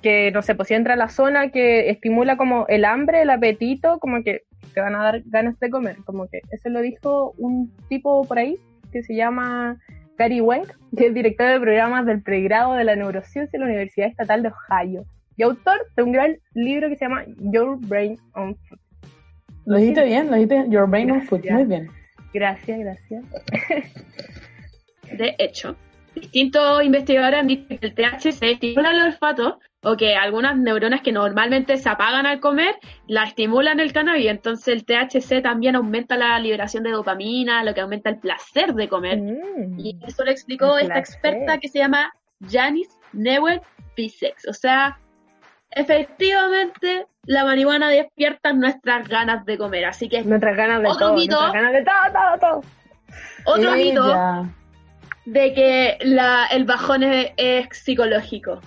[0.00, 3.98] que, no sé, pues si entra la zona que estimula como el hambre, el apetito,
[3.98, 5.96] como que te van a dar ganas de comer.
[6.06, 8.56] Como que eso lo dijo un tipo por ahí
[8.90, 9.78] que se llama
[10.16, 14.08] Gary Wenk, que es director de programas del pregrado de la neurociencia de la Universidad
[14.08, 15.04] Estatal de Ohio
[15.36, 18.78] y autor de un gran libro que se llama Your Brain on Food.
[19.66, 21.90] Lo dijiste bien, lo dijiste Your Brain on Food, muy bien.
[22.32, 23.24] Gracias, gracias.
[25.18, 25.76] De hecho,
[26.14, 31.12] distintos investigadores han dicho que el THC estimula el olfato o que algunas neuronas que
[31.12, 32.74] normalmente se apagan al comer
[33.06, 34.26] la estimulan el cannabis.
[34.26, 38.88] Entonces el THC también aumenta la liberación de dopamina, lo que aumenta el placer de
[38.88, 39.18] comer.
[39.18, 39.78] Mm.
[39.78, 42.12] y eso lo explicó esta experta que se llama
[42.50, 43.60] Janice Newell
[43.96, 44.48] Bisex.
[44.48, 44.98] O sea,
[45.70, 49.84] efectivamente la marihuana despierta nuestras ganas de comer.
[49.84, 53.54] Así que nuestras ganas de otro todo, mito, nuestras ganas de todo, todo, todo.
[53.54, 54.42] otro Ella.
[54.42, 54.52] mito
[55.26, 58.60] de que la, el bajón es, es psicológico.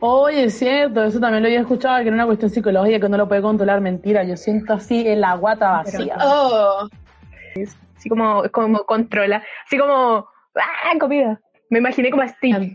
[0.00, 3.16] Oye, es cierto, eso también lo había escuchado, que era una cuestión psicológica que no
[3.16, 3.80] lo puede controlar.
[3.80, 6.16] Mentira, yo siento así en la guata vacía.
[6.22, 6.88] Oh.
[7.96, 9.42] Así como, como controla.
[9.66, 10.26] Así como,
[10.56, 10.98] ¡ah!
[10.98, 11.40] Comida.
[11.68, 12.72] Me imaginé como Steve.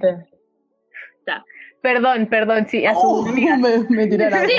[1.81, 3.57] Perdón, perdón, sí, a su Oh, amiga.
[3.57, 4.53] me, me tiré a la Sí,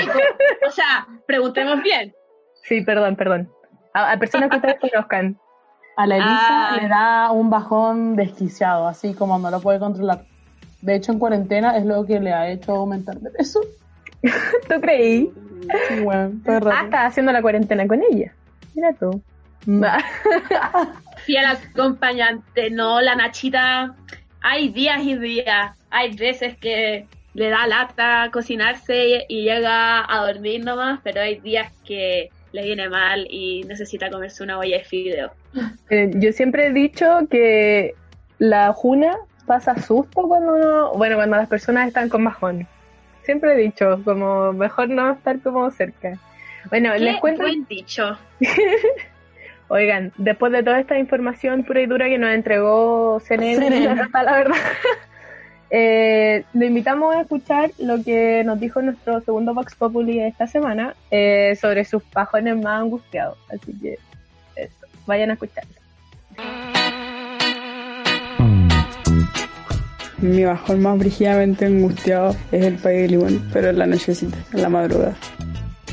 [0.65, 2.13] o sea, preguntemos bien.
[2.63, 3.51] Sí, perdón, perdón.
[3.93, 5.37] A, a personas que ustedes conozcan.
[5.97, 6.77] A la Elisa Ah.
[6.81, 10.23] le da un bajón desquiciado, así como no lo puede controlar.
[10.81, 13.61] De hecho, en cuarentena es lo que le ha hecho aumentar de peso.
[14.21, 15.31] ¿Tú creí?
[16.03, 16.39] Bueno.
[16.47, 18.33] Ah, estaba haciendo la cuarentena con ella.
[18.75, 19.21] Mira tú.
[19.65, 19.83] Mm.
[21.25, 23.95] Fiel acompañante, no, la Nachita.
[24.41, 25.77] Hay días y días.
[25.89, 31.71] Hay veces que le da lata cocinarse y llega a dormir nomás, pero hay días
[31.85, 35.31] que le viene mal y necesita comerse una olla de fideo.
[35.89, 37.93] Eh, yo siempre he dicho que
[38.39, 39.15] la juna
[39.47, 42.67] pasa susto cuando uno, bueno, cuando las personas están con bajón.
[43.23, 46.19] Siempre he dicho, como mejor no estar como cerca.
[46.69, 47.41] Bueno, Qué les cuento.
[47.41, 48.17] buen dicho.
[49.69, 53.79] Oigan, después de toda esta información pura y dura que nos entregó CNN,
[54.13, 54.55] la verdad,
[55.69, 60.95] eh, le invitamos a escuchar lo que nos dijo nuestro segundo Vox Populi esta semana
[61.11, 63.37] eh, sobre sus bajones más angustiados.
[63.49, 63.97] Así que
[64.55, 65.76] eso, vayan a escucharlo.
[70.19, 74.61] Mi bajón más brígidamente angustiado es el pay de limón, pero en la nochecita, en
[74.61, 75.15] la madrugada.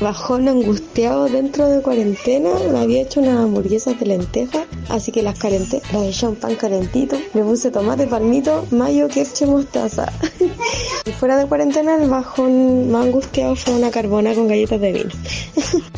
[0.01, 5.39] Bajón angustiado dentro de cuarentena, me había hecho unas hamburguesas de lentejas, así que las
[5.39, 10.11] calenté, las eché un pan calentito, le puse tomate, palmito, mayo, ketchup, mostaza.
[11.05, 15.09] y fuera de cuarentena, el bajón más angustiado fue una carbona con galletas de vino.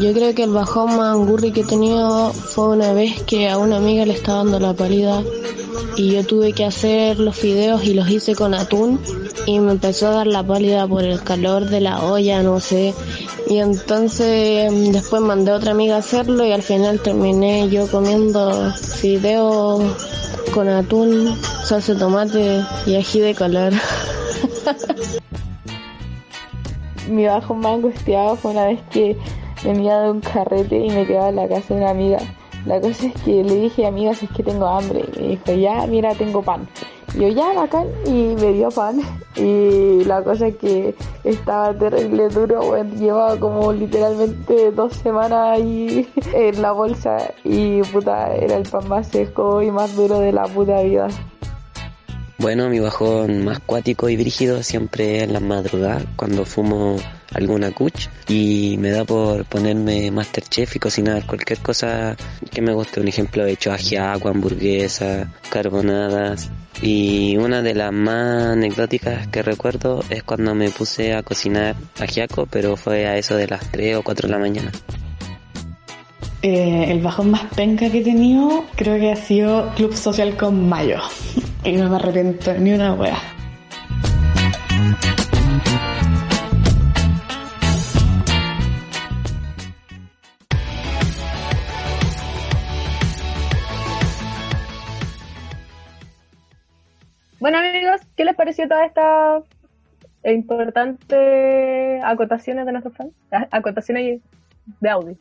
[0.00, 3.56] Yo creo que el bajón más angurri que he tenido fue una vez que a
[3.56, 5.22] una amiga le estaba dando la pálida
[5.96, 9.00] y yo tuve que hacer los fideos y los hice con atún
[9.46, 12.92] y me empezó a dar la pálida por el calor de la olla, no sé.
[13.48, 17.86] Y entonces mm, después mandé a otra amiga a hacerlo y al final terminé yo
[17.86, 19.82] comiendo fideos
[20.52, 21.34] con atún,
[21.64, 23.72] salsa de tomate y ají de color.
[27.08, 29.16] Mi bajo más angustiado fue una vez que
[29.66, 32.18] venía de un carrete y me quedaba en la casa de una amiga.
[32.66, 35.04] La cosa es que le dije, amiga, si es que tengo hambre.
[35.16, 36.66] Y me dijo, ya, mira, tengo pan.
[37.14, 37.86] Y yo, ya, bacán.
[38.04, 39.00] Y me dio pan.
[39.36, 46.08] Y la cosa es que estaba terrible duro, bueno, llevaba como literalmente dos semanas ahí
[46.34, 47.18] en la bolsa.
[47.44, 51.08] Y puta, era el pan más seco y más duro de la puta vida.
[52.38, 56.96] Bueno, mi bajón más cuático y brígido siempre en las madrugadas, cuando fumo
[57.32, 62.14] alguna cuch y me da por ponerme Masterchef y cocinar cualquier cosa
[62.52, 63.00] que me guste.
[63.00, 66.50] Un ejemplo, he hecho ajiaco, hamburguesas, carbonadas.
[66.82, 72.46] Y una de las más anecdóticas que recuerdo es cuando me puse a cocinar ajiaco,
[72.50, 74.72] pero fue a eso de las 3 o 4 de la mañana.
[76.42, 80.68] Eh, el bajón más penca que he tenido creo que ha sido Club Social con
[80.68, 81.00] Mayo.
[81.64, 83.18] y no me arrepiento ni una wea.
[97.38, 99.40] Bueno, amigos, ¿qué les pareció toda esta
[100.24, 103.12] importante acotaciones de nuestros fans?
[103.30, 104.20] Ah, Acotaciones
[104.80, 105.16] de audio.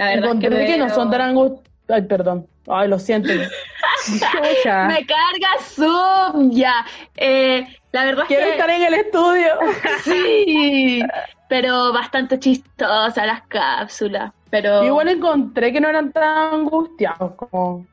[0.00, 1.66] La verdad es que, Encontré que, no son tan angust...
[1.88, 2.46] Ay, perdón.
[2.68, 3.28] Ay, lo siento.
[3.34, 6.86] Me carga Zoom, ya.
[7.18, 8.54] Eh, la verdad Quiero es que...
[8.54, 9.52] estar en el estudio.
[10.04, 11.02] sí,
[11.50, 14.32] pero bastante chistosa las cápsulas.
[14.48, 14.84] Pero...
[14.84, 17.84] Igual encontré que no eran tan angustiados como...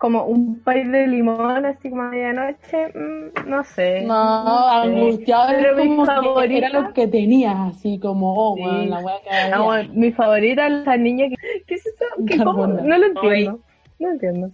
[0.00, 4.00] Ah, como, un pay de limón, así como a medianoche, mm, no sé.
[4.02, 4.88] No, sé.
[4.88, 8.62] angustiados Pero es mi como que favorita, era lo que tenías, así como, oh, Sí.
[8.62, 9.56] weón, la wea que había.
[9.56, 11.36] Ah, bueno, mi favorita es la niña que...
[11.66, 12.04] ¿Qué es eso?
[12.26, 12.66] ¿Qué, cómo?
[12.66, 13.60] No lo entiendo.
[13.98, 14.50] No entiendo.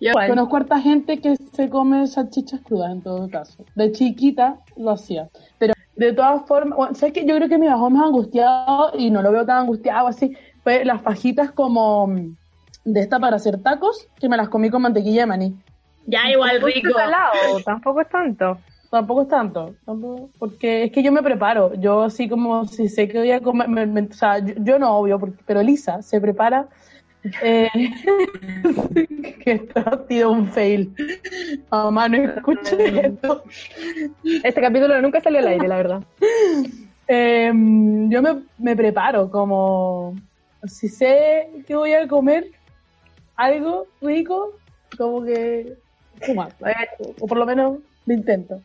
[0.00, 0.30] Yo ¿Cuál?
[0.30, 3.64] conozco harta gente que se come salchichas crudas en todo caso.
[3.76, 5.28] De chiquita lo hacía.
[5.58, 7.24] Pero de todas formas, bueno, ¿sabes qué?
[7.24, 10.84] Yo creo que mi bajón más angustiado, y no lo veo tan angustiado así, fue
[10.84, 12.34] las fajitas como mm,
[12.84, 15.54] de esta para hacer tacos, que me las comí con mantequilla de maní.
[16.06, 16.88] Ya igual Tampoco rico.
[16.88, 18.58] es salado, tampoco es tanto.
[18.90, 21.72] Tampoco es tanto, tampoco- porque es que yo me preparo.
[21.74, 24.78] Yo así como si sé que voy a comer, me- me- o sea, yo, yo
[24.78, 26.66] no obvio, porque, pero Elisa se prepara.
[27.40, 27.68] Eh,
[29.44, 30.92] que esto ha sido un fail.
[31.70, 33.44] Mamá, no escuché esto.
[34.42, 36.02] Este capítulo nunca salió al aire, la verdad.
[37.08, 40.14] Em, yo me, me preparo como
[40.64, 42.46] si sé que voy a comer
[43.42, 44.52] algo rico,
[44.96, 45.74] como que
[46.20, 46.52] fumar.
[47.20, 48.60] O por lo menos lo intento.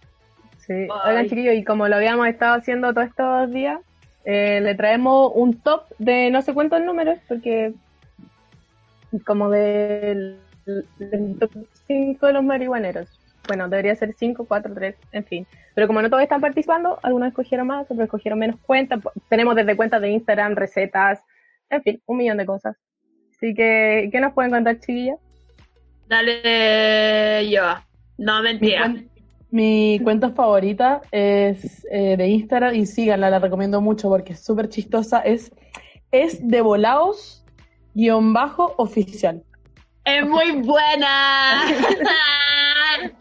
[0.60, 0.88] Sí.
[1.06, 3.80] Oigan, chiquillos, y como lo habíamos estado haciendo todos estos días,
[4.26, 7.74] eh, le traemos un top de no sé cuántos números, porque
[9.26, 11.52] como del, del top
[11.88, 13.08] 5 de los marihuaneros.
[13.48, 15.48] Bueno, debería ser 5, 4, 3, en fin.
[15.74, 19.00] Pero como no todos están participando, algunos escogieron más, otros escogieron menos cuentas.
[19.30, 21.22] Tenemos desde cuentas de Instagram, recetas,
[21.70, 22.76] en fin, un millón de cosas.
[23.38, 25.20] Así que, ¿qué nos pueden contar, chiquillas?
[26.08, 27.62] Dale yo.
[28.18, 28.96] No, mentira.
[29.52, 34.70] Mi cuenta favorita es eh, de Instagram y síganla, la recomiendo mucho porque es súper
[34.70, 35.20] chistosa.
[35.20, 35.52] Es,
[36.12, 37.46] es de volados
[37.94, 39.44] guion bajo oficial.
[40.04, 41.64] Es muy buena.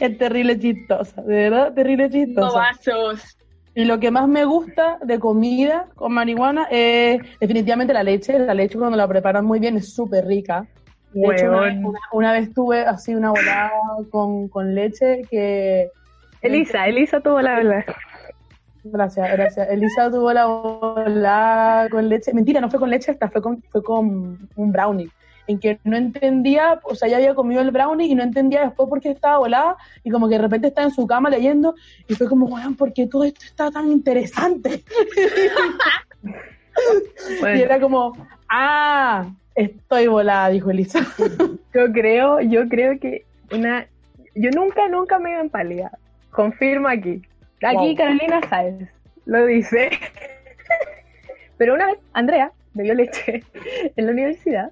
[0.00, 2.48] Es terrible chistosa, de verdad, terrible chistosa.
[2.48, 3.36] Bobazos.
[3.74, 8.38] Y lo que más me gusta de comida con marihuana es definitivamente la leche.
[8.38, 10.66] La leche cuando la preparan muy bien es súper rica.
[11.12, 11.84] De hecho, una vez, Huevón.
[11.86, 13.72] una- una vez tuve así una volada
[14.10, 15.88] con, con leche que...
[16.42, 17.84] Elisa, Elisa tuvo la verdad.
[18.82, 19.68] Gracias, gracias.
[19.70, 22.32] Elisa tuvo la volada con leche.
[22.32, 25.10] Mentira, no fue con leche, hasta fue con, fue con un brownie.
[25.50, 28.88] En que no entendía, o sea, ya había comido el brownie y no entendía después
[28.88, 29.76] por qué estaba volada.
[30.04, 31.74] Y como que de repente estaba en su cama leyendo
[32.06, 34.84] y fue como, ¿por qué todo esto está tan interesante?
[37.42, 38.16] Y era como,
[38.48, 41.00] ah, estoy volada, dijo Elisa.
[41.74, 43.86] Yo creo, yo creo que una,
[44.34, 45.90] yo nunca, nunca me iba en pálida.
[46.30, 47.22] Confirmo aquí.
[47.62, 47.96] Aquí Wow.
[47.96, 48.88] Carolina Sáenz
[49.26, 49.90] lo dice.
[51.58, 53.42] Pero una vez Andrea bebió leche
[53.96, 54.70] en la universidad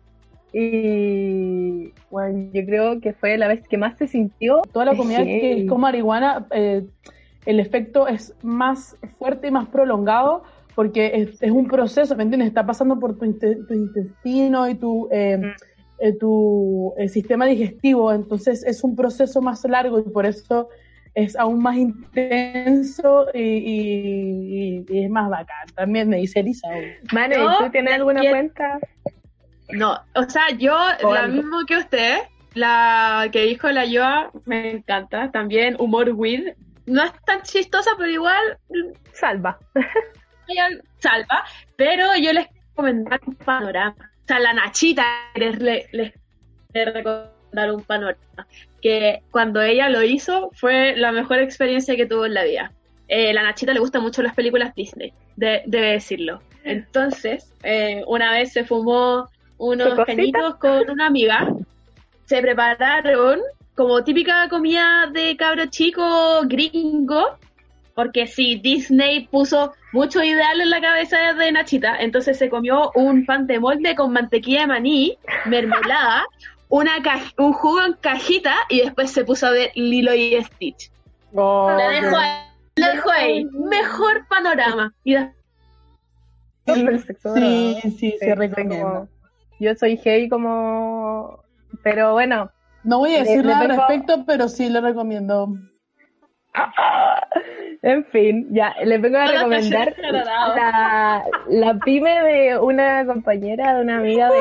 [0.52, 5.24] y bueno, yo creo que fue la vez que más se sintió Toda la comida
[5.24, 5.60] que heavy.
[5.62, 6.84] es con marihuana, eh,
[7.46, 10.42] el efecto es más fuerte y más prolongado
[10.74, 12.48] porque es, es un proceso, ¿me entiendes?
[12.48, 15.40] Está pasando por tu, tu intestino y tu, eh,
[15.98, 20.68] eh, tu eh, sistema digestivo, entonces es un proceso más largo y por eso
[21.14, 25.66] es aún más intenso y, y- y- y es más bacán.
[25.74, 26.68] También me dice Elisa.
[27.12, 28.78] Mane, ¿tú tienes alguna cuenta?
[29.70, 31.36] No, o sea, yo, O la algo.
[31.36, 32.18] mismo que usted,
[32.54, 35.30] la que dijo la Yoa, me encanta.
[35.30, 36.54] También humor weed.
[36.86, 38.58] No es tan chistosa, pero igual
[39.12, 39.58] Salva.
[40.98, 41.44] salva.
[41.76, 43.94] Pero yo les recomendar un panorama.
[43.98, 45.04] O sea, la Nachita
[45.34, 46.12] les, les, les
[46.74, 48.46] les recomendar un panorama.
[48.80, 52.72] Que cuando ella lo hizo fue la mejor experiencia que tuvo en la vida.
[53.08, 56.40] Eh, la Nachita le gustan mucho las películas Disney, de- debe decirlo.
[56.64, 59.28] Entonces, eh, una vez se fumó
[59.58, 61.48] unos cañitos con una amiga,
[62.24, 63.40] se prepararon
[63.74, 67.36] como típica comida de cabro chico gringo,
[67.94, 73.24] porque sí, Disney puso mucho ideal en la cabeza de Nachita, entonces se comió un
[73.26, 76.24] pan de molde con mantequilla de maní, mermelada,
[76.68, 80.90] una caj- un jugo en cajita y después se puso a ver Lilo y Stitch.
[81.34, 82.38] Oh, Lo dejo ahí,
[82.76, 83.44] lo dejo ahí.
[83.44, 84.92] Mejor panorama.
[85.04, 85.14] Y
[86.66, 86.84] Sí,
[87.24, 87.80] dorado.
[87.98, 89.08] sí, se recomienda.
[89.58, 91.42] Yo soy gay como...
[91.82, 92.50] Pero bueno.
[92.84, 95.48] No voy a decir nada al respecto, pero sí le recomiendo.
[97.82, 103.82] En fin, ya, les vengo a Hola, recomendar la, la pyme de una compañera, de
[103.82, 104.40] una amiga de.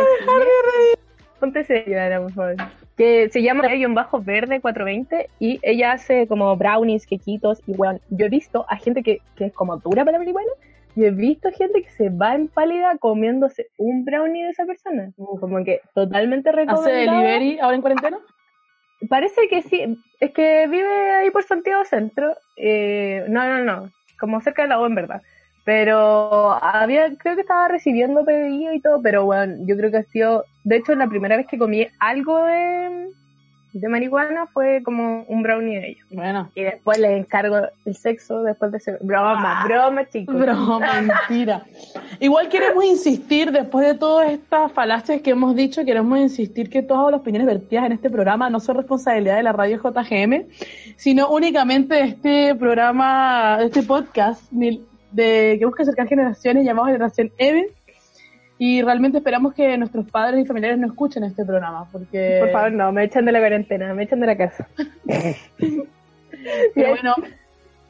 [1.39, 2.55] Ponte serio, por favor.
[2.95, 7.99] que se llama un bajo verde 420 y ella hace como brownies, quequitos y bueno,
[8.09, 10.51] yo he visto a gente que, que es como dura para la marihuana
[10.97, 15.11] y he visto gente que se va en pálida comiéndose un brownie de esa persona.
[15.15, 16.87] Como que totalmente recomendado.
[16.87, 18.17] ¿Hace delivery ahora en cuarentena?
[19.07, 20.01] Parece que sí.
[20.19, 22.35] Es que vive ahí por Santiago Centro.
[22.55, 23.91] Eh, no, no, no.
[24.19, 25.21] Como cerca de la U en verdad.
[25.65, 30.03] Pero había, creo que estaba recibiendo pedido y todo, pero bueno, yo creo que ha
[30.03, 33.09] sido, de hecho, la primera vez que comí algo de,
[33.79, 36.07] de marihuana fue como un brownie de ellos.
[36.11, 36.49] Bueno.
[36.55, 40.35] Y después les encargo el sexo después de ese broma, broma, chicos.
[40.35, 41.63] Broma, mentira.
[42.19, 47.11] Igual queremos insistir, después de todas estas falacias que hemos dicho, queremos insistir que todas
[47.11, 50.45] las opiniones vertidas en este programa no son responsabilidad de la radio JGM,
[50.95, 57.31] sino únicamente de este programa, de este podcast de que busca acercar generaciones llamado Generación
[57.37, 57.67] M
[58.59, 62.37] y realmente esperamos que nuestros padres y familiares no escuchen este programa, porque...
[62.41, 64.67] Por favor, no, me echan de la cuarentena, me echan de la casa.
[66.75, 67.15] Pero bueno,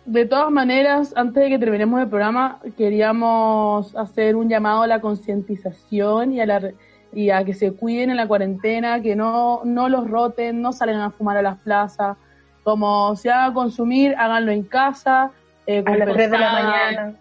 [0.06, 5.00] de todas maneras, antes de que terminemos el programa, queríamos hacer un llamado a la
[5.00, 6.72] concientización y a la
[7.14, 11.02] y a que se cuiden en la cuarentena, que no, no los roten, no salgan
[11.02, 12.18] a fumar a las plazas,
[12.64, 15.32] como se haga consumir, háganlo en casa,
[15.66, 17.14] eh, a las 3 de la mañana.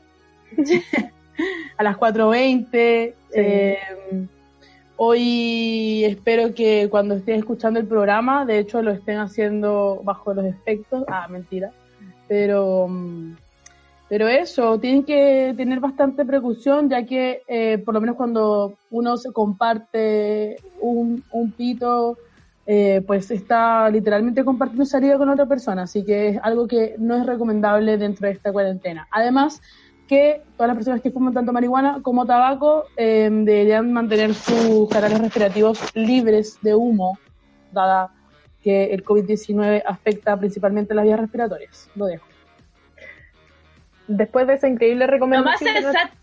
[1.76, 3.14] a las 4.20.
[3.34, 3.78] Eh,
[4.96, 10.44] hoy espero que cuando estén escuchando el programa, de hecho lo estén haciendo bajo los
[10.44, 11.04] efectos.
[11.08, 11.72] Ah, mentira.
[12.28, 12.88] Pero,
[14.08, 19.16] pero eso, tienen que tener bastante precaución, ya que eh, por lo menos cuando uno
[19.16, 22.16] se comparte un, un pito,
[22.68, 27.16] eh, pues está literalmente compartiendo salida con otra persona, así que es algo que no
[27.16, 29.06] es recomendable dentro de esta cuarentena.
[29.12, 29.62] Además,
[30.06, 35.20] que todas las personas que fuman tanto marihuana como tabaco eh, deberían mantener sus canales
[35.20, 37.18] respirativos libres de humo,
[37.72, 38.12] dada
[38.62, 41.90] que el COVID-19 afecta principalmente las vías respiratorias.
[41.94, 42.26] Lo dejo.
[44.08, 45.74] Después de esa increíble recomendación...
[45.74, 46.16] Lo más sensato,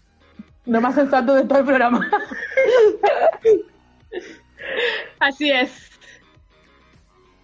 [0.65, 2.09] lo más sensato de todo el programa.
[5.19, 5.89] Así es.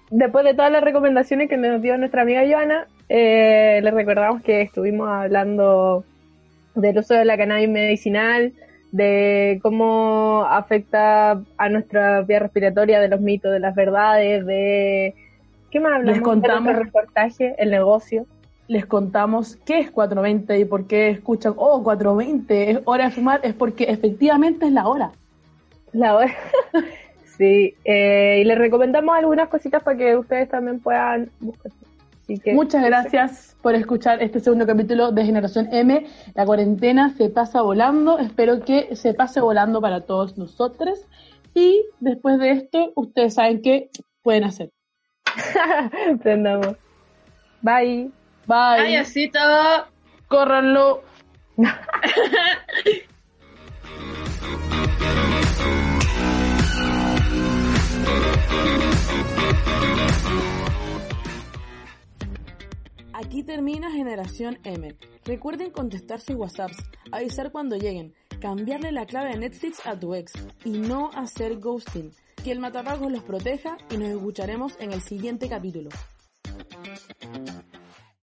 [0.10, 4.62] Después de todas las recomendaciones que nos dio nuestra amiga Joana, eh, les recordamos que
[4.62, 6.04] estuvimos hablando
[6.82, 8.54] del uso de la cannabis medicinal,
[8.92, 15.16] de cómo afecta a nuestra vía respiratoria, de los mitos, de las verdades, de...
[15.70, 16.18] ¿Qué más hablamos?
[16.18, 18.26] Les contamos el reportaje, el negocio.
[18.68, 23.40] Les contamos qué es 420 y por qué escuchan, oh, 420, es hora de fumar,
[23.44, 25.12] es porque efectivamente es la hora.
[25.92, 26.36] La hora.
[27.38, 31.72] sí, eh, y les recomendamos algunas cositas para que ustedes también puedan buscar.
[32.54, 36.06] Muchas gracias por escuchar este segundo capítulo de Generación M.
[36.36, 38.20] La cuarentena se pasa volando.
[38.20, 41.00] Espero que se pase volando para todos nosotros.
[41.54, 43.90] Y después de esto, ustedes saben qué
[44.22, 44.72] pueden hacer.
[46.22, 46.76] Prendamos.
[47.62, 48.12] Bye.
[48.46, 48.98] Bye.
[48.98, 49.40] Adiósito.
[50.28, 51.04] Córranlo.
[63.20, 64.96] Aquí termina Generación M.
[65.26, 66.78] Recuerden contestar sus WhatsApps,
[67.12, 70.32] avisar cuando lleguen, cambiarle la clave de Netflix a tu ex
[70.64, 72.14] y no hacer ghosting.
[72.42, 75.90] Que el matapagos los proteja y nos escucharemos en el siguiente capítulo.